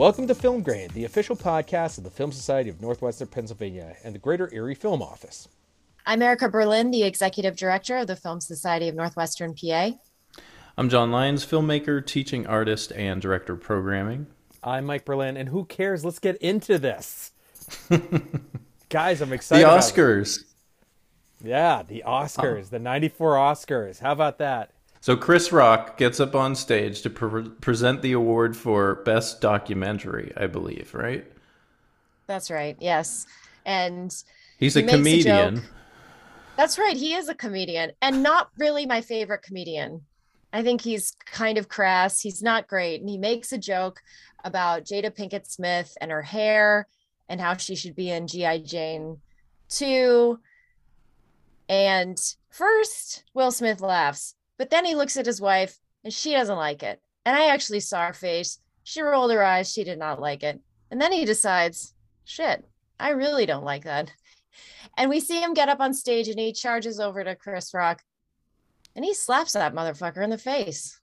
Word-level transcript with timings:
Welcome 0.00 0.26
to 0.28 0.34
Film 0.34 0.62
Grain, 0.62 0.88
the 0.94 1.04
official 1.04 1.36
podcast 1.36 1.98
of 1.98 2.04
the 2.04 2.10
Film 2.10 2.32
Society 2.32 2.70
of 2.70 2.80
Northwestern 2.80 3.28
Pennsylvania 3.28 3.96
and 4.02 4.14
the 4.14 4.18
Greater 4.18 4.48
Erie 4.50 4.74
Film 4.74 5.02
Office. 5.02 5.46
I'm 6.06 6.22
Erica 6.22 6.48
Berlin, 6.48 6.90
the 6.90 7.02
Executive 7.02 7.54
Director 7.54 7.98
of 7.98 8.06
the 8.06 8.16
Film 8.16 8.40
Society 8.40 8.88
of 8.88 8.94
Northwestern 8.94 9.54
PA. 9.54 9.90
I'm 10.78 10.88
John 10.88 11.10
Lyons, 11.10 11.44
filmmaker, 11.44 12.04
teaching 12.06 12.46
artist, 12.46 12.92
and 12.92 13.20
director 13.20 13.52
of 13.52 13.60
programming. 13.60 14.26
I'm 14.64 14.86
Mike 14.86 15.04
Berlin, 15.04 15.36
and 15.36 15.50
who 15.50 15.66
cares? 15.66 16.02
Let's 16.02 16.18
get 16.18 16.36
into 16.36 16.78
this. 16.78 17.32
Guys, 18.88 19.20
I'm 19.20 19.34
excited. 19.34 19.66
The 19.66 19.70
Oscars. 19.70 20.40
it. 20.40 21.46
Yeah, 21.48 21.82
the 21.86 22.04
Oscars, 22.06 22.70
the 22.70 22.78
94 22.78 23.34
Oscars. 23.34 23.98
How 24.00 24.12
about 24.12 24.38
that? 24.38 24.70
So 25.00 25.16
Chris 25.16 25.50
Rock 25.50 25.96
gets 25.96 26.20
up 26.20 26.34
on 26.34 26.54
stage 26.54 27.00
to 27.02 27.10
pre- 27.10 27.48
present 27.48 28.02
the 28.02 28.12
award 28.12 28.56
for 28.56 28.96
best 28.96 29.40
documentary, 29.40 30.32
I 30.36 30.46
believe, 30.46 30.92
right? 30.94 31.24
That's 32.26 32.50
right. 32.50 32.76
Yes. 32.78 33.26
And 33.64 34.14
He's 34.58 34.74
he 34.74 34.82
a 34.82 34.84
makes 34.84 34.96
comedian. 34.96 35.56
joke. 35.56 35.64
That's 36.56 36.78
right. 36.78 36.96
He 36.96 37.14
is 37.14 37.28
a 37.28 37.34
comedian 37.34 37.92
and 38.02 38.22
not 38.22 38.50
really 38.58 38.84
my 38.84 39.00
favorite 39.00 39.42
comedian. 39.42 40.02
I 40.52 40.62
think 40.62 40.82
he's 40.82 41.16
kind 41.24 41.56
of 41.56 41.68
crass. 41.68 42.20
He's 42.20 42.42
not 42.42 42.68
great. 42.68 43.00
And 43.00 43.08
he 43.08 43.16
makes 43.16 43.52
a 43.52 43.58
joke 43.58 44.00
about 44.44 44.84
Jada 44.84 45.10
Pinkett 45.16 45.46
Smith 45.46 45.96
and 46.00 46.10
her 46.10 46.22
hair 46.22 46.88
and 47.28 47.40
how 47.40 47.56
she 47.56 47.74
should 47.74 47.94
be 47.94 48.10
in 48.10 48.26
G.I. 48.26 48.58
Jane 48.58 49.18
2. 49.70 50.38
And 51.68 52.18
first, 52.50 53.24
Will 53.32 53.52
Smith 53.52 53.80
laughs, 53.80 54.34
but 54.60 54.68
then 54.68 54.84
he 54.84 54.94
looks 54.94 55.16
at 55.16 55.24
his 55.24 55.40
wife 55.40 55.78
and 56.04 56.12
she 56.12 56.32
doesn't 56.32 56.54
like 56.54 56.82
it. 56.82 57.00
And 57.24 57.34
I 57.34 57.46
actually 57.46 57.80
saw 57.80 58.06
her 58.06 58.12
face. 58.12 58.58
She 58.84 59.00
rolled 59.00 59.32
her 59.32 59.42
eyes. 59.42 59.72
She 59.72 59.84
did 59.84 59.98
not 59.98 60.20
like 60.20 60.42
it. 60.42 60.60
And 60.90 61.00
then 61.00 61.12
he 61.12 61.24
decides, 61.24 61.94
shit, 62.26 62.68
I 62.98 63.12
really 63.12 63.46
don't 63.46 63.64
like 63.64 63.84
that. 63.84 64.12
And 64.98 65.08
we 65.08 65.20
see 65.20 65.40
him 65.40 65.54
get 65.54 65.68
up 65.70 65.80
on 65.80 65.94
stage 65.94 66.28
and 66.28 66.38
he 66.38 66.52
charges 66.52 67.00
over 67.00 67.24
to 67.24 67.36
Chris 67.36 67.72
Rock 67.72 68.02
and 68.94 69.04
he 69.04 69.14
slaps 69.14 69.52
that 69.52 69.72
motherfucker 69.72 70.22
in 70.22 70.28
the 70.28 70.36
face. 70.36 71.00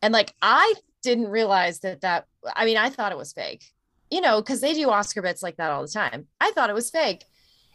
And 0.00 0.14
like, 0.14 0.32
I 0.40 0.72
didn't 1.02 1.28
realize 1.28 1.80
that 1.80 2.00
that, 2.02 2.26
I 2.54 2.64
mean, 2.64 2.78
I 2.78 2.88
thought 2.88 3.12
it 3.12 3.18
was 3.18 3.34
fake, 3.34 3.64
you 4.10 4.22
know, 4.22 4.40
because 4.40 4.62
they 4.62 4.72
do 4.72 4.88
Oscar 4.88 5.20
bits 5.20 5.42
like 5.42 5.56
that 5.56 5.72
all 5.72 5.82
the 5.82 5.88
time. 5.88 6.26
I 6.40 6.52
thought 6.52 6.70
it 6.70 6.74
was 6.74 6.90
fake. 6.90 7.24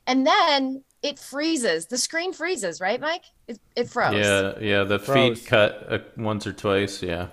And 0.07 0.25
then 0.25 0.83
it 1.03 1.19
freezes. 1.19 1.85
The 1.87 1.97
screen 1.97 2.33
freezes, 2.33 2.81
right, 2.81 2.99
Mike? 2.99 3.23
It, 3.47 3.59
it 3.75 3.89
froze. 3.89 4.15
Yeah, 4.15 4.53
yeah. 4.59 4.83
The 4.83 4.99
Froze. 4.99 5.39
feet 5.39 5.47
cut 5.47 5.85
uh, 5.91 5.99
once 6.17 6.45
or 6.47 6.53
twice. 6.53 7.01
Yeah. 7.03 7.27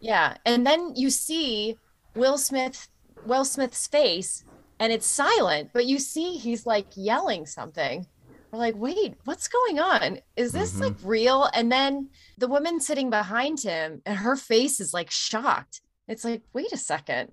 Yeah. 0.00 0.36
And 0.44 0.66
then 0.66 0.92
you 0.94 1.10
see 1.10 1.76
Will 2.14 2.38
Smith, 2.38 2.88
Will 3.26 3.44
Smith's 3.44 3.86
face, 3.86 4.44
and 4.78 4.92
it's 4.92 5.06
silent, 5.06 5.70
but 5.72 5.86
you 5.86 5.98
see 5.98 6.36
he's 6.36 6.66
like 6.66 6.86
yelling 6.94 7.46
something. 7.46 8.06
We're 8.52 8.58
like, 8.60 8.76
wait, 8.76 9.14
what's 9.24 9.48
going 9.48 9.78
on? 9.80 10.20
Is 10.36 10.52
this 10.52 10.74
Mhm. 10.74 10.80
like 10.80 10.94
real? 11.02 11.48
And 11.52 11.70
then 11.70 12.10
the 12.38 12.48
woman 12.48 12.80
sitting 12.80 13.10
behind 13.10 13.60
him 13.60 14.00
and 14.06 14.18
her 14.18 14.36
face 14.36 14.80
is 14.80 14.94
like 14.94 15.10
shocked. 15.10 15.80
It's 16.06 16.24
like, 16.24 16.42
wait 16.52 16.72
a 16.72 16.78
second. 16.78 17.32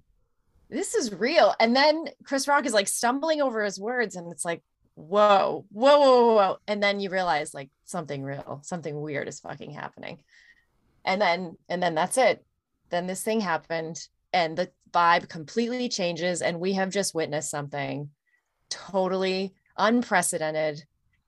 This 0.69 0.95
is 0.95 1.13
real. 1.13 1.53
And 1.59 1.75
then 1.75 2.05
Chris 2.25 2.47
Rock 2.47 2.65
is 2.65 2.73
like 2.73 2.87
stumbling 2.87 3.41
over 3.41 3.63
his 3.63 3.79
words, 3.79 4.15
and 4.15 4.29
it's 4.31 4.43
like, 4.43 4.61
whoa, 4.95 5.65
whoa, 5.69 5.99
whoa, 5.99 6.25
whoa, 6.25 6.35
whoa. 6.35 6.57
And 6.67 6.81
then 6.81 6.99
you 6.99 7.09
realize 7.09 7.53
like 7.53 7.69
something 7.83 8.23
real, 8.23 8.61
something 8.63 8.99
weird 8.99 9.27
is 9.27 9.39
fucking 9.39 9.71
happening. 9.71 10.19
And 11.03 11.21
then, 11.21 11.57
and 11.69 11.83
then 11.83 11.95
that's 11.95 12.17
it. 12.17 12.43
Then 12.89 13.05
this 13.05 13.21
thing 13.21 13.41
happened 13.41 13.99
and 14.33 14.57
the 14.57 14.71
vibe 14.91 15.29
completely 15.29 15.89
changes 15.89 16.41
and 16.41 16.59
we 16.59 16.73
have 16.73 16.89
just 16.89 17.13
witnessed 17.13 17.51
something 17.51 18.09
totally 18.69 19.53
unprecedented. 19.77 20.83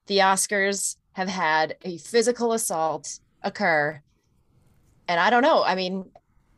The 0.07 0.19
oscars 0.19 0.95
have 1.13 1.27
had 1.27 1.75
a 1.83 1.97
physical 1.97 2.53
assault 2.53 3.19
occur. 3.43 4.01
And 5.07 5.19
i 5.19 5.29
don't 5.29 5.43
know. 5.43 5.63
I 5.63 5.75
mean 5.75 6.09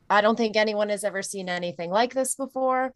i 0.10 0.22
don't 0.22 0.36
think 0.36 0.56
anyone 0.56 0.90
has 0.90 1.04
ever 1.04 1.22
seen 1.22 1.50
anything 1.50 1.90
like 1.90 2.14
this 2.14 2.36
before. 2.36 2.94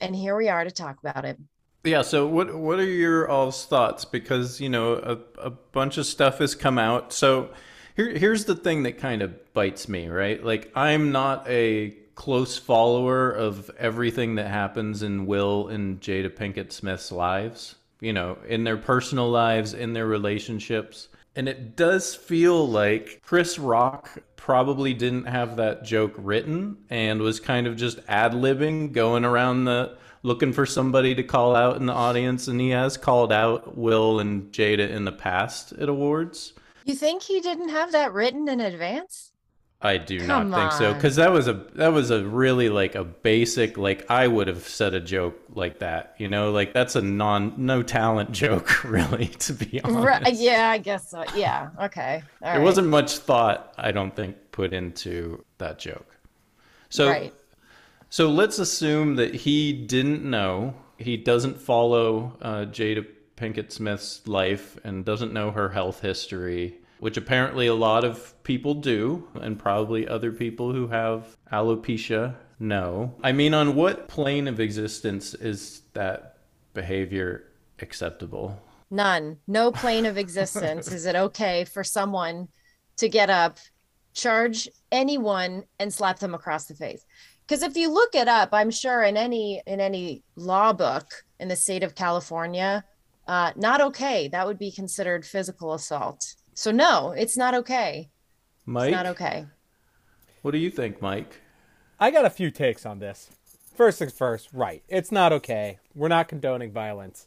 And 0.00 0.16
here 0.16 0.36
we 0.36 0.48
are 0.48 0.64
to 0.64 0.70
talk 0.70 0.98
about 0.98 1.24
it 1.24 1.38
Yeah. 1.84 2.02
So 2.02 2.26
what 2.26 2.54
what 2.54 2.78
are 2.78 2.84
your 2.84 3.28
all's 3.28 3.66
thoughts? 3.66 4.04
Because 4.04 4.60
you 4.60 4.68
know 4.68 4.94
a 4.94 5.18
a 5.40 5.50
bunch 5.50 5.98
of 5.98 6.06
stuff 6.06 6.38
has 6.38 6.54
come 6.54 6.78
out. 6.78 7.12
So 7.12 7.50
here 7.96 8.10
here's 8.10 8.44
the 8.44 8.54
thing 8.54 8.84
that 8.84 8.98
kind 8.98 9.22
of 9.22 9.52
bites 9.52 9.88
me, 9.88 10.08
right? 10.08 10.42
Like 10.42 10.70
I'm 10.74 11.10
not 11.10 11.48
a 11.48 11.90
close 12.14 12.56
follower 12.58 13.30
of 13.30 13.70
everything 13.78 14.36
that 14.36 14.48
happens 14.48 15.02
in 15.02 15.26
Will 15.26 15.68
and 15.68 16.00
Jada 16.00 16.30
Pinkett 16.30 16.72
Smith's 16.72 17.10
lives. 17.10 17.74
You 18.00 18.12
know, 18.12 18.38
in 18.48 18.64
their 18.64 18.76
personal 18.76 19.30
lives, 19.30 19.74
in 19.74 19.92
their 19.92 20.06
relationships. 20.06 21.08
And 21.34 21.48
it 21.48 21.76
does 21.76 22.14
feel 22.14 22.68
like 22.68 23.20
Chris 23.24 23.58
Rock 23.58 24.18
probably 24.36 24.92
didn't 24.92 25.26
have 25.26 25.56
that 25.56 25.84
joke 25.84 26.12
written 26.18 26.76
and 26.90 27.22
was 27.22 27.40
kind 27.40 27.66
of 27.66 27.76
just 27.76 28.00
ad 28.08 28.32
libbing, 28.32 28.92
going 28.92 29.24
around 29.24 29.64
the 29.64 29.96
looking 30.22 30.52
for 30.52 30.66
somebody 30.66 31.14
to 31.14 31.22
call 31.22 31.56
out 31.56 31.76
in 31.76 31.86
the 31.86 31.92
audience. 31.92 32.48
And 32.48 32.60
he 32.60 32.70
has 32.70 32.96
called 32.96 33.32
out 33.32 33.76
Will 33.76 34.20
and 34.20 34.52
Jada 34.52 34.88
in 34.88 35.04
the 35.04 35.12
past 35.12 35.72
at 35.72 35.88
awards. 35.88 36.52
you 36.84 36.94
think 36.94 37.22
he 37.22 37.40
didn't 37.40 37.70
have 37.70 37.92
that 37.92 38.12
written 38.12 38.48
in 38.48 38.60
advance? 38.60 39.32
I 39.84 39.98
do 39.98 40.24
Come 40.24 40.50
not 40.50 40.60
think 40.60 40.72
so 40.72 40.94
because 40.94 41.16
that 41.16 41.32
was 41.32 41.48
a 41.48 41.54
that 41.74 41.92
was 41.92 42.12
a 42.12 42.24
really 42.24 42.68
like 42.68 42.94
a 42.94 43.02
basic 43.02 43.76
like 43.76 44.08
I 44.08 44.28
would 44.28 44.46
have 44.46 44.62
said 44.62 44.94
a 44.94 45.00
joke 45.00 45.36
like 45.54 45.80
that 45.80 46.14
you 46.18 46.28
know? 46.28 46.52
Like 46.52 46.72
that's 46.72 46.94
a 46.94 47.02
non 47.02 47.54
no 47.56 47.82
talent 47.82 48.30
joke 48.42 48.84
really 48.84 49.26
to 49.26 49.52
be 49.52 49.80
honest. 49.82 50.06
right 50.06 50.34
yeah 50.34 50.70
i 50.70 50.78
guess 50.78 51.10
so. 51.10 51.24
Yeah 51.34 51.70
okay. 51.80 52.22
All 52.42 52.52
there 52.52 52.58
right. 52.60 52.64
wasn't 52.64 52.88
much 52.88 53.18
thought 53.18 53.74
I 53.76 53.90
don't 53.90 54.14
think 54.14 54.36
put 54.52 54.72
into 54.72 55.44
that 55.58 55.80
joke. 55.80 56.16
So 56.88 57.08
right 57.08 57.34
So 58.12 58.28
let's 58.28 58.58
assume 58.58 59.16
that 59.16 59.34
he 59.34 59.72
didn't 59.72 60.22
know. 60.22 60.74
He 60.98 61.16
doesn't 61.16 61.58
follow 61.58 62.36
uh, 62.42 62.66
Jada 62.66 63.06
Pinkett 63.38 63.72
Smith's 63.72 64.28
life 64.28 64.76
and 64.84 65.02
doesn't 65.02 65.32
know 65.32 65.50
her 65.50 65.70
health 65.70 66.02
history, 66.02 66.76
which 67.00 67.16
apparently 67.16 67.68
a 67.68 67.74
lot 67.74 68.04
of 68.04 68.34
people 68.44 68.74
do, 68.74 69.26
and 69.36 69.58
probably 69.58 70.06
other 70.06 70.30
people 70.30 70.74
who 70.74 70.88
have 70.88 71.38
alopecia 71.50 72.34
know. 72.58 73.14
I 73.24 73.32
mean, 73.32 73.54
on 73.54 73.76
what 73.76 74.08
plane 74.08 74.46
of 74.46 74.60
existence 74.60 75.32
is 75.32 75.80
that 75.94 76.36
behavior 76.74 77.44
acceptable? 77.78 78.60
None. 78.90 79.38
No 79.46 79.72
plane 79.72 80.04
of 80.04 80.18
existence 80.18 80.92
is 80.92 81.06
it 81.06 81.16
okay 81.16 81.64
for 81.64 81.82
someone 81.82 82.48
to 82.98 83.08
get 83.08 83.30
up, 83.30 83.56
charge 84.12 84.68
anyone, 84.90 85.64
and 85.78 85.90
slap 85.90 86.18
them 86.18 86.34
across 86.34 86.66
the 86.66 86.74
face. 86.74 87.06
Because 87.52 87.64
if 87.64 87.76
you 87.76 87.90
look 87.90 88.14
it 88.14 88.28
up, 88.28 88.48
I'm 88.54 88.70
sure 88.70 89.02
in 89.02 89.18
any 89.18 89.60
in 89.66 89.78
any 89.78 90.22
law 90.36 90.72
book 90.72 91.26
in 91.38 91.48
the 91.48 91.54
state 91.54 91.82
of 91.82 91.94
California, 91.94 92.82
uh, 93.28 93.52
not 93.56 93.82
okay. 93.82 94.28
That 94.28 94.46
would 94.46 94.58
be 94.58 94.72
considered 94.72 95.26
physical 95.26 95.74
assault. 95.74 96.34
So 96.54 96.70
no, 96.70 97.10
it's 97.10 97.36
not 97.36 97.52
okay. 97.52 98.08
Mike, 98.64 98.88
It's 98.88 98.96
not 98.96 99.04
okay. 99.04 99.44
what 100.40 100.52
do 100.52 100.58
you 100.58 100.70
think, 100.70 101.02
Mike? 101.02 101.42
I 102.00 102.10
got 102.10 102.24
a 102.24 102.30
few 102.30 102.50
takes 102.50 102.86
on 102.86 103.00
this. 103.00 103.28
First 103.76 103.98
things 103.98 104.14
first, 104.14 104.48
right. 104.54 104.82
It's 104.88 105.12
not 105.12 105.34
okay. 105.34 105.78
We're 105.94 106.08
not 106.08 106.28
condoning 106.28 106.72
violence. 106.72 107.26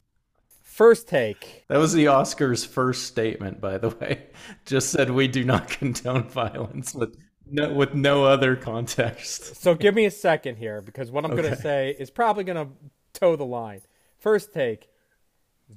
First 0.63 1.07
take. 1.07 1.65
That 1.67 1.77
was 1.77 1.93
the 1.93 2.05
Oscars' 2.05 2.65
first 2.65 3.03
statement, 3.03 3.61
by 3.61 3.77
the 3.77 3.89
way. 3.89 4.25
Just 4.65 4.89
said 4.89 5.11
we 5.11 5.27
do 5.27 5.43
not 5.43 5.69
condone 5.69 6.23
violence 6.29 6.95
with 6.95 7.15
no, 7.49 7.73
with 7.73 7.93
no 7.93 8.25
other 8.25 8.55
context. 8.55 9.61
So 9.61 9.75
give 9.75 9.95
me 9.95 10.05
a 10.05 10.11
second 10.11 10.57
here 10.57 10.81
because 10.81 11.11
what 11.11 11.25
I'm 11.25 11.31
going 11.31 11.49
to 11.49 11.55
say 11.55 11.95
is 11.97 12.09
probably 12.09 12.43
going 12.43 12.67
to 12.67 12.71
toe 13.13 13.35
the 13.35 13.45
line. 13.45 13.81
First 14.17 14.53
take. 14.53 14.89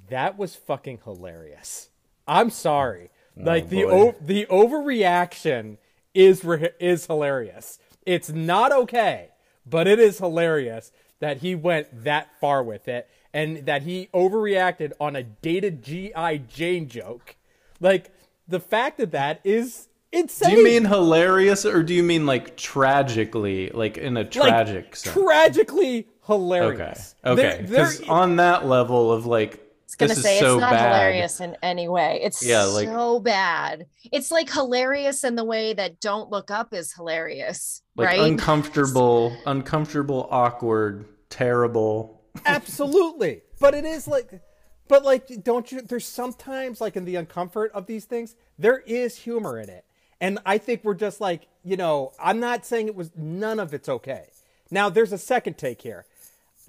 That 0.09 0.37
was 0.37 0.55
fucking 0.55 0.99
hilarious. 1.03 1.89
I'm 2.27 2.49
sorry. 2.51 3.09
Oh, 3.37 3.43
like 3.43 3.69
the 3.69 3.85
o- 3.85 4.15
the 4.21 4.45
overreaction 4.47 5.77
is 6.13 6.43
re- 6.43 6.71
is 6.79 7.07
hilarious. 7.07 7.79
It's 8.05 8.29
not 8.29 8.71
okay, 8.71 9.29
but 9.65 9.87
it 9.87 9.99
is 9.99 10.19
hilarious 10.19 10.91
that 11.19 11.37
he 11.37 11.55
went 11.55 12.03
that 12.03 12.29
far 12.39 12.63
with 12.63 12.87
it 12.87 13.09
and 13.33 13.65
that 13.65 13.83
he 13.83 14.09
overreacted 14.13 14.93
on 14.99 15.15
a 15.15 15.23
dated 15.23 15.83
GI 15.83 16.43
Jane 16.47 16.87
joke. 16.87 17.35
Like 17.79 18.11
the 18.47 18.59
fact 18.59 18.99
of 18.99 19.11
that 19.11 19.41
is 19.43 19.88
insane. 20.11 20.49
Do 20.49 20.55
you 20.57 20.63
mean 20.63 20.85
hilarious 20.85 21.65
or 21.65 21.83
do 21.83 21.93
you 21.93 22.03
mean 22.03 22.25
like 22.25 22.55
tragically, 22.57 23.69
like 23.73 23.97
in 23.97 24.17
a 24.17 24.21
like, 24.21 24.31
tragic 24.31 24.95
sense? 24.95 25.13
tragically 25.15 26.07
hilarious. 26.25 27.15
Okay. 27.25 27.41
There- 27.41 27.57
there- 27.57 27.65
Because 27.67 28.01
on 28.09 28.35
that 28.37 28.65
level 28.67 29.11
of 29.11 29.25
like 29.25 29.65
it's 29.85 29.95
gonna 29.95 30.09
This 30.09 30.19
is 30.19 30.23
say 30.23 30.39
so 30.39 30.53
it's 30.55 30.61
not 30.61 30.71
bad. 30.71 30.85
hilarious 30.93 31.39
in 31.39 31.57
any 31.63 31.87
way. 31.87 32.19
It's 32.21 32.45
Yeah, 32.45 32.63
like- 32.65 32.87
so 32.87 33.19
bad. 33.19 33.87
It's 34.11 34.29
like 34.29 34.51
hilarious 34.51 35.23
in 35.23 35.35
the 35.35 35.43
way 35.43 35.73
that 35.73 35.99
Don't 35.99 36.29
Look 36.29 36.51
Up 36.51 36.73
is 36.75 36.93
hilarious, 36.93 37.81
like 37.95 38.07
right? 38.09 38.19
uncomfortable, 38.19 39.35
uncomfortable, 39.47 40.27
awkward, 40.29 41.05
terrible. 41.31 42.21
Absolutely. 42.45 43.41
But 43.59 43.73
it 43.73 43.83
is 43.85 44.07
like 44.07 44.41
but 44.87 45.03
like 45.03 45.43
don't 45.43 45.71
you 45.71 45.81
there's 45.81 46.05
sometimes 46.05 46.79
like 46.81 46.95
in 46.95 47.05
the 47.05 47.15
uncomfort 47.15 47.69
of 47.71 47.87
these 47.87 48.05
things, 48.05 48.35
there 48.59 48.79
is 48.79 49.17
humor 49.17 49.59
in 49.59 49.69
it. 49.69 49.85
And 50.21 50.39
I 50.45 50.57
think 50.57 50.83
we're 50.83 50.93
just 50.95 51.21
like, 51.21 51.47
you 51.63 51.77
know, 51.77 52.11
I'm 52.21 52.39
not 52.39 52.65
saying 52.65 52.87
it 52.87 52.95
was 52.95 53.11
none 53.15 53.59
of 53.59 53.73
it's 53.73 53.87
okay. 53.89 54.25
Now 54.71 54.89
there's 54.89 55.13
a 55.13 55.17
second 55.17 55.57
take 55.57 55.81
here. 55.81 56.05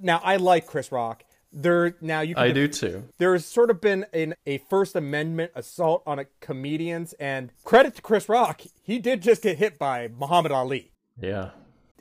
Now 0.00 0.20
I 0.24 0.36
like 0.36 0.66
Chris 0.66 0.90
Rock. 0.92 1.24
There 1.52 1.96
now 2.00 2.20
you 2.20 2.36
can 2.36 2.44
I 2.44 2.52
do 2.52 2.68
too. 2.68 3.08
there's 3.18 3.44
sort 3.44 3.70
of 3.70 3.80
been 3.80 4.06
an, 4.12 4.36
a 4.46 4.58
First 4.58 4.94
Amendment 4.94 5.50
assault 5.56 6.04
on 6.06 6.20
a 6.20 6.26
comedians, 6.40 7.12
and 7.14 7.50
credit 7.64 7.96
to 7.96 8.02
Chris 8.02 8.28
Rock, 8.28 8.60
he 8.84 9.00
did 9.00 9.20
just 9.20 9.42
get 9.42 9.58
hit 9.58 9.76
by 9.76 10.08
Muhammad 10.16 10.52
Ali. 10.52 10.92
Yeah. 11.20 11.50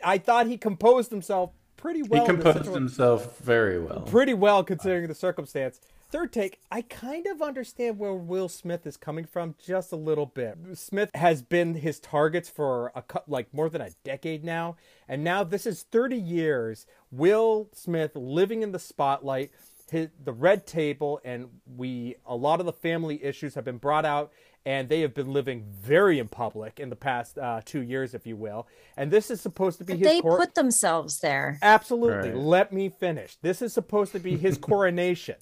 I 0.04 0.20
thought 0.20 0.46
he 0.46 0.56
composed 0.58 1.10
himself 1.10 1.50
pretty 1.78 2.04
well. 2.04 2.22
He 2.22 2.28
composed 2.28 2.66
himself 2.68 3.40
very 3.40 3.80
well. 3.80 4.02
pretty 4.02 4.36
well 4.36 4.64
considering 4.64 5.08
the 5.08 5.16
circumstance. 5.16 5.82
Third 6.12 6.34
take, 6.34 6.60
I 6.72 6.82
kind 6.82 7.28
of 7.28 7.40
understand 7.40 8.00
where 8.00 8.16
Will 8.16 8.50
Smith 8.50 8.88
is 8.88 8.98
coming 8.98 9.26
from 9.26 9.54
just 9.64 9.92
a 9.92 9.96
little 9.96 10.26
bit. 10.26 10.58
Smith 10.74 11.12
has 11.14 11.44
been 11.44 11.76
his 11.76 12.00
targets 12.00 12.50
for 12.50 12.92
a 12.96 13.04
cou- 13.04 13.20
like 13.28 13.54
more 13.54 13.70
than 13.70 13.82
a 13.82 13.92
decade 14.04 14.44
now, 14.44 14.76
and 15.08 15.24
now 15.24 15.44
this 15.44 15.68
is 15.68 15.84
30 15.84 16.18
years. 16.18 16.88
Will 17.12 17.70
Smith 17.74 18.16
living 18.16 18.64
in 18.64 18.72
the 18.72 18.80
spotlight, 18.80 19.52
his, 19.92 20.10
the 20.24 20.34
red 20.34 20.66
table, 20.66 21.22
and 21.24 21.50
we 21.76 22.16
a 22.26 22.36
lot 22.36 22.60
of 22.60 22.66
the 22.66 22.74
family 22.74 23.24
issues 23.24 23.54
have 23.54 23.66
been 23.66 23.78
brought 23.78 24.06
out, 24.06 24.32
and 24.66 24.90
they 24.90 25.02
have 25.02 25.14
been 25.14 25.32
living 25.32 25.66
very 25.80 26.18
in 26.18 26.28
public 26.28 26.80
in 26.80 26.90
the 26.90 26.96
past 26.96 27.38
uh, 27.38 27.62
two 27.64 27.82
years, 27.82 28.16
if 28.16 28.26
you 28.26 28.36
will. 28.36 28.68
And 28.98 29.12
this 29.12 29.30
is 29.30 29.42
supposed 29.42 29.78
to 29.78 29.84
be 29.84 29.94
his 29.94 30.08
they 30.08 30.22
cor- 30.22 30.38
put 30.38 30.56
themselves 30.56 31.20
there. 31.20 31.60
Absolutely. 31.62 32.32
Right. 32.32 32.36
Let 32.36 32.74
me 32.74 32.90
finish. 32.90 33.38
This 33.44 33.62
is 33.62 33.74
supposed 33.74 34.12
to 34.14 34.20
be 34.20 34.38
his 34.38 34.58
coronation. 34.70 35.36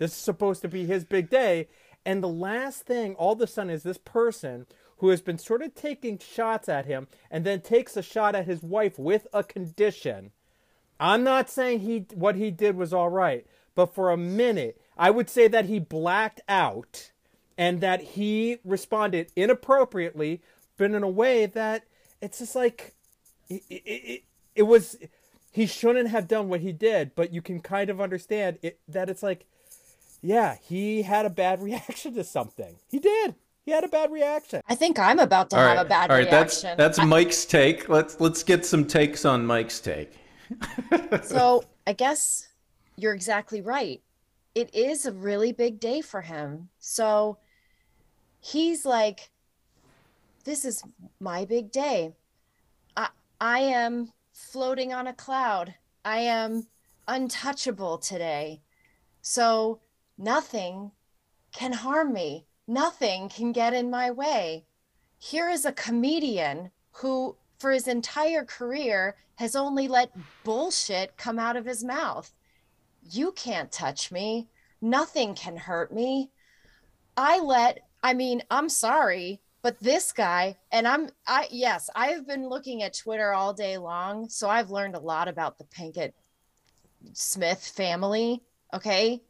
This 0.00 0.12
is 0.12 0.16
supposed 0.16 0.62
to 0.62 0.68
be 0.68 0.86
his 0.86 1.04
big 1.04 1.28
day. 1.28 1.68
And 2.06 2.22
the 2.22 2.28
last 2.28 2.84
thing, 2.84 3.14
all 3.16 3.34
of 3.34 3.40
a 3.42 3.46
sudden, 3.46 3.70
is 3.70 3.82
this 3.82 3.98
person 3.98 4.66
who 4.96 5.10
has 5.10 5.20
been 5.20 5.36
sort 5.36 5.60
of 5.60 5.74
taking 5.74 6.18
shots 6.18 6.70
at 6.70 6.86
him 6.86 7.06
and 7.30 7.44
then 7.44 7.60
takes 7.60 7.98
a 7.98 8.02
shot 8.02 8.34
at 8.34 8.46
his 8.46 8.62
wife 8.62 8.98
with 8.98 9.26
a 9.34 9.44
condition. 9.44 10.32
I'm 10.98 11.22
not 11.22 11.50
saying 11.50 11.80
he 11.80 12.06
what 12.14 12.36
he 12.36 12.50
did 12.50 12.76
was 12.76 12.94
all 12.94 13.10
right, 13.10 13.46
but 13.74 13.94
for 13.94 14.10
a 14.10 14.16
minute, 14.16 14.80
I 14.96 15.10
would 15.10 15.28
say 15.28 15.48
that 15.48 15.66
he 15.66 15.78
blacked 15.78 16.40
out 16.48 17.10
and 17.58 17.82
that 17.82 18.00
he 18.00 18.56
responded 18.64 19.30
inappropriately, 19.36 20.40
but 20.78 20.92
in 20.92 21.02
a 21.02 21.08
way 21.08 21.44
that 21.44 21.84
it's 22.22 22.38
just 22.38 22.56
like 22.56 22.94
it, 23.50 23.62
it, 23.68 23.82
it, 23.84 24.22
it 24.54 24.62
was 24.62 24.96
he 25.50 25.66
shouldn't 25.66 26.08
have 26.08 26.26
done 26.26 26.48
what 26.48 26.60
he 26.60 26.72
did, 26.72 27.14
but 27.14 27.34
you 27.34 27.42
can 27.42 27.60
kind 27.60 27.90
of 27.90 28.00
understand 28.00 28.58
it 28.62 28.80
that 28.88 29.10
it's 29.10 29.22
like 29.22 29.46
yeah, 30.22 30.56
he 30.62 31.02
had 31.02 31.26
a 31.26 31.30
bad 31.30 31.62
reaction 31.62 32.14
to 32.14 32.24
something. 32.24 32.76
He 32.90 32.98
did. 32.98 33.34
He 33.64 33.72
had 33.72 33.84
a 33.84 33.88
bad 33.88 34.10
reaction. 34.10 34.62
I 34.68 34.74
think 34.74 34.98
I'm 34.98 35.18
about 35.18 35.50
to 35.50 35.56
All 35.56 35.62
have 35.62 35.76
right. 35.76 35.86
a 35.86 35.88
bad 35.88 36.10
reaction. 36.10 36.12
All 36.12 36.18
right, 36.18 36.30
that's 36.30 36.64
reaction. 36.64 36.78
that's 36.78 36.98
Mike's 37.04 37.44
take. 37.44 37.88
Let's 37.88 38.20
let's 38.20 38.42
get 38.42 38.64
some 38.64 38.84
takes 38.84 39.24
on 39.24 39.46
Mike's 39.46 39.80
take. 39.80 40.12
so 41.22 41.62
I 41.86 41.92
guess 41.92 42.48
you're 42.96 43.14
exactly 43.14 43.60
right. 43.60 44.00
It 44.54 44.74
is 44.74 45.06
a 45.06 45.12
really 45.12 45.52
big 45.52 45.78
day 45.78 46.00
for 46.00 46.22
him. 46.22 46.70
So 46.78 47.38
he's 48.40 48.84
like, 48.84 49.30
this 50.44 50.64
is 50.64 50.82
my 51.20 51.44
big 51.44 51.70
day. 51.70 52.14
I 52.96 53.08
I 53.40 53.60
am 53.60 54.12
floating 54.32 54.92
on 54.92 55.06
a 55.06 55.12
cloud. 55.12 55.74
I 56.04 56.20
am 56.20 56.66
untouchable 57.06 57.98
today. 57.98 58.62
So 59.22 59.80
nothing 60.20 60.92
can 61.52 61.72
harm 61.72 62.12
me. 62.12 62.46
Nothing 62.68 63.28
can 63.28 63.50
get 63.50 63.74
in 63.74 63.90
my 63.90 64.10
way. 64.10 64.64
Here 65.18 65.48
is 65.48 65.64
a 65.64 65.72
comedian 65.72 66.70
who, 66.92 67.36
for 67.58 67.72
his 67.72 67.88
entire 67.88 68.44
career, 68.44 69.16
has 69.36 69.56
only 69.56 69.88
let 69.88 70.16
bullshit 70.44 71.16
come 71.16 71.38
out 71.38 71.56
of 71.56 71.64
his 71.64 71.82
mouth. 71.82 72.32
You 73.10 73.32
can't 73.32 73.72
touch 73.72 74.12
me. 74.12 74.48
Nothing 74.80 75.34
can 75.34 75.56
hurt 75.56 75.92
me. 75.92 76.30
I 77.16 77.40
let, 77.40 77.88
I 78.02 78.14
mean, 78.14 78.42
I'm 78.50 78.68
sorry, 78.68 79.40
but 79.62 79.80
this 79.80 80.12
guy, 80.12 80.56
and 80.70 80.86
I'm, 80.86 81.08
I, 81.26 81.48
yes, 81.50 81.90
I've 81.96 82.26
been 82.26 82.48
looking 82.48 82.82
at 82.82 82.96
Twitter 82.96 83.32
all 83.32 83.52
day 83.52 83.78
long. 83.78 84.28
So 84.28 84.48
I've 84.48 84.70
learned 84.70 84.94
a 84.94 85.00
lot 85.00 85.28
about 85.28 85.58
the 85.58 85.64
Pinkett 85.64 86.12
Smith 87.14 87.66
family. 87.66 88.42
Okay. 88.72 89.22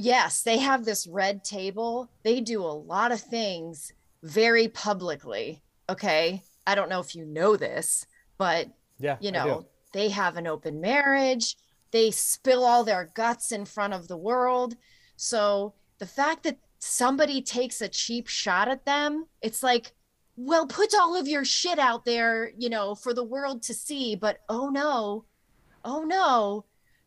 Yes, 0.00 0.42
they 0.42 0.58
have 0.58 0.84
this 0.84 1.06
red 1.06 1.44
table. 1.44 2.10
They 2.22 2.40
do 2.40 2.62
a 2.62 2.72
lot 2.72 3.12
of 3.12 3.20
things 3.20 3.92
very 4.22 4.68
publicly. 4.68 5.62
Okay. 5.90 6.42
I 6.66 6.74
don't 6.74 6.88
know 6.88 7.00
if 7.00 7.14
you 7.14 7.26
know 7.26 7.56
this, 7.56 8.06
but 8.38 8.68
Yeah, 8.98 9.18
you 9.20 9.30
know, 9.30 9.66
they 9.92 10.08
have 10.08 10.36
an 10.36 10.46
open 10.46 10.80
marriage. 10.80 11.56
They 11.90 12.10
spill 12.10 12.64
all 12.64 12.82
their 12.84 13.10
guts 13.14 13.52
in 13.52 13.64
front 13.66 13.92
of 13.92 14.08
the 14.08 14.16
world. 14.16 14.74
So 15.16 15.74
the 15.98 16.06
fact 16.06 16.44
that 16.44 16.58
somebody 16.78 17.42
takes 17.42 17.82
a 17.82 17.88
cheap 17.88 18.26
shot 18.26 18.68
at 18.68 18.86
them, 18.86 19.26
it's 19.42 19.62
like, 19.62 19.92
well, 20.36 20.66
put 20.66 20.94
all 20.94 21.14
of 21.14 21.28
your 21.28 21.44
shit 21.44 21.78
out 21.78 22.06
there, 22.06 22.52
you 22.56 22.70
know, 22.70 22.94
for 22.94 23.12
the 23.12 23.24
world 23.24 23.62
to 23.64 23.74
see. 23.74 24.16
But 24.16 24.38
oh 24.48 24.70
no, 24.70 25.24
oh 25.84 26.04
no, 26.04 26.64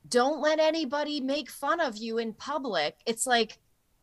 don't 0.07 0.41
let 0.41 0.59
anybody 0.59 1.21
make 1.21 1.49
fun 1.49 1.79
of 1.79 1.97
you 1.97 2.17
in 2.17 2.33
public. 2.33 2.97
It's 3.05 3.25
like, 3.25 3.59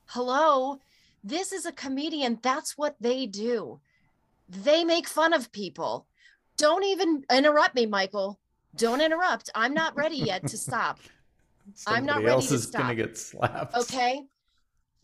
hello, 0.06 0.78
this 1.22 1.52
is 1.52 1.66
a 1.66 1.72
comedian. 1.72 2.38
That's 2.42 2.76
what 2.76 2.96
they 3.00 3.26
do. 3.26 3.80
They 4.48 4.84
make 4.84 5.06
fun 5.06 5.32
of 5.32 5.52
people. 5.52 6.06
Don't 6.56 6.84
even 6.84 7.24
interrupt 7.30 7.74
me, 7.74 7.86
Michael. 7.86 8.40
Don't 8.76 9.00
interrupt. 9.00 9.50
I'm 9.54 9.74
not 9.74 9.96
ready 9.96 10.16
yet 10.16 10.46
to 10.48 10.56
stop. 10.56 10.98
I'm 11.86 12.04
not 12.04 12.16
Somebody 12.16 12.24
ready 12.24 12.34
else 12.34 12.48
to 12.48 12.54
is 12.54 12.66
gonna 12.66 12.94
get 12.94 13.16
slapped. 13.16 13.76
Okay. 13.76 14.22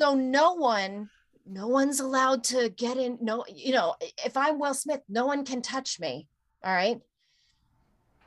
So 0.00 0.14
no 0.14 0.54
one, 0.54 1.08
no 1.46 1.68
one's 1.68 2.00
allowed 2.00 2.44
to 2.44 2.68
get 2.70 2.96
in. 2.96 3.18
No, 3.20 3.44
you 3.52 3.72
know, 3.72 3.94
if 4.24 4.36
I'm 4.36 4.58
Will 4.58 4.74
Smith, 4.74 5.00
no 5.08 5.26
one 5.26 5.44
can 5.44 5.62
touch 5.62 6.00
me. 6.00 6.26
All 6.64 6.74
right. 6.74 7.00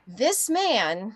This 0.06 0.50
man, 0.50 1.14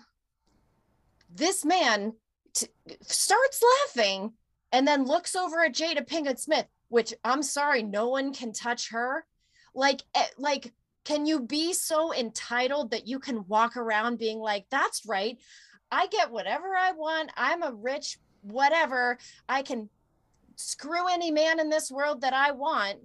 this 1.35 1.65
man 1.65 2.13
t- 2.53 2.67
starts 3.01 3.61
laughing 3.83 4.33
and 4.71 4.87
then 4.87 5.05
looks 5.05 5.35
over 5.35 5.63
at 5.63 5.73
Jada 5.73 6.07
Pinkett 6.07 6.39
Smith, 6.39 6.65
which 6.87 7.13
I'm 7.23 7.43
sorry, 7.43 7.83
no 7.83 8.09
one 8.09 8.33
can 8.33 8.53
touch 8.53 8.89
her. 8.89 9.25
Like, 9.73 10.01
eh, 10.15 10.25
like, 10.37 10.73
can 11.03 11.25
you 11.25 11.41
be 11.41 11.73
so 11.73 12.13
entitled 12.13 12.91
that 12.91 13.07
you 13.07 13.19
can 13.19 13.47
walk 13.47 13.77
around 13.77 14.17
being 14.17 14.39
like, 14.39 14.65
that's 14.71 15.05
right. 15.05 15.37
I 15.91 16.07
get 16.07 16.31
whatever 16.31 16.75
I 16.75 16.93
want. 16.93 17.31
I'm 17.37 17.61
a 17.61 17.73
rich 17.73 18.17
whatever. 18.41 19.17
I 19.47 19.61
can 19.61 19.89
screw 20.55 21.07
any 21.07 21.31
man 21.31 21.59
in 21.59 21.69
this 21.69 21.91
world 21.91 22.21
that 22.21 22.33
I 22.33 22.51
want. 22.51 22.99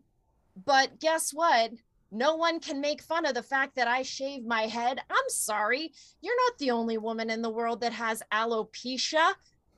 But 0.64 0.98
guess 0.98 1.32
what? 1.32 1.72
No 2.12 2.36
one 2.36 2.60
can 2.60 2.80
make 2.80 3.02
fun 3.02 3.24
of 3.24 3.34
the 3.34 3.42
fact 3.42 3.76
that 3.76 3.86
I 3.86 4.02
shave 4.02 4.44
my 4.44 4.62
head. 4.62 5.00
I'm 5.08 5.28
sorry. 5.28 5.92
You're 6.20 6.36
not 6.48 6.58
the 6.58 6.72
only 6.72 6.98
woman 6.98 7.30
in 7.30 7.42
the 7.42 7.50
world 7.50 7.80
that 7.82 7.92
has 7.92 8.22
alopecia. 8.32 9.34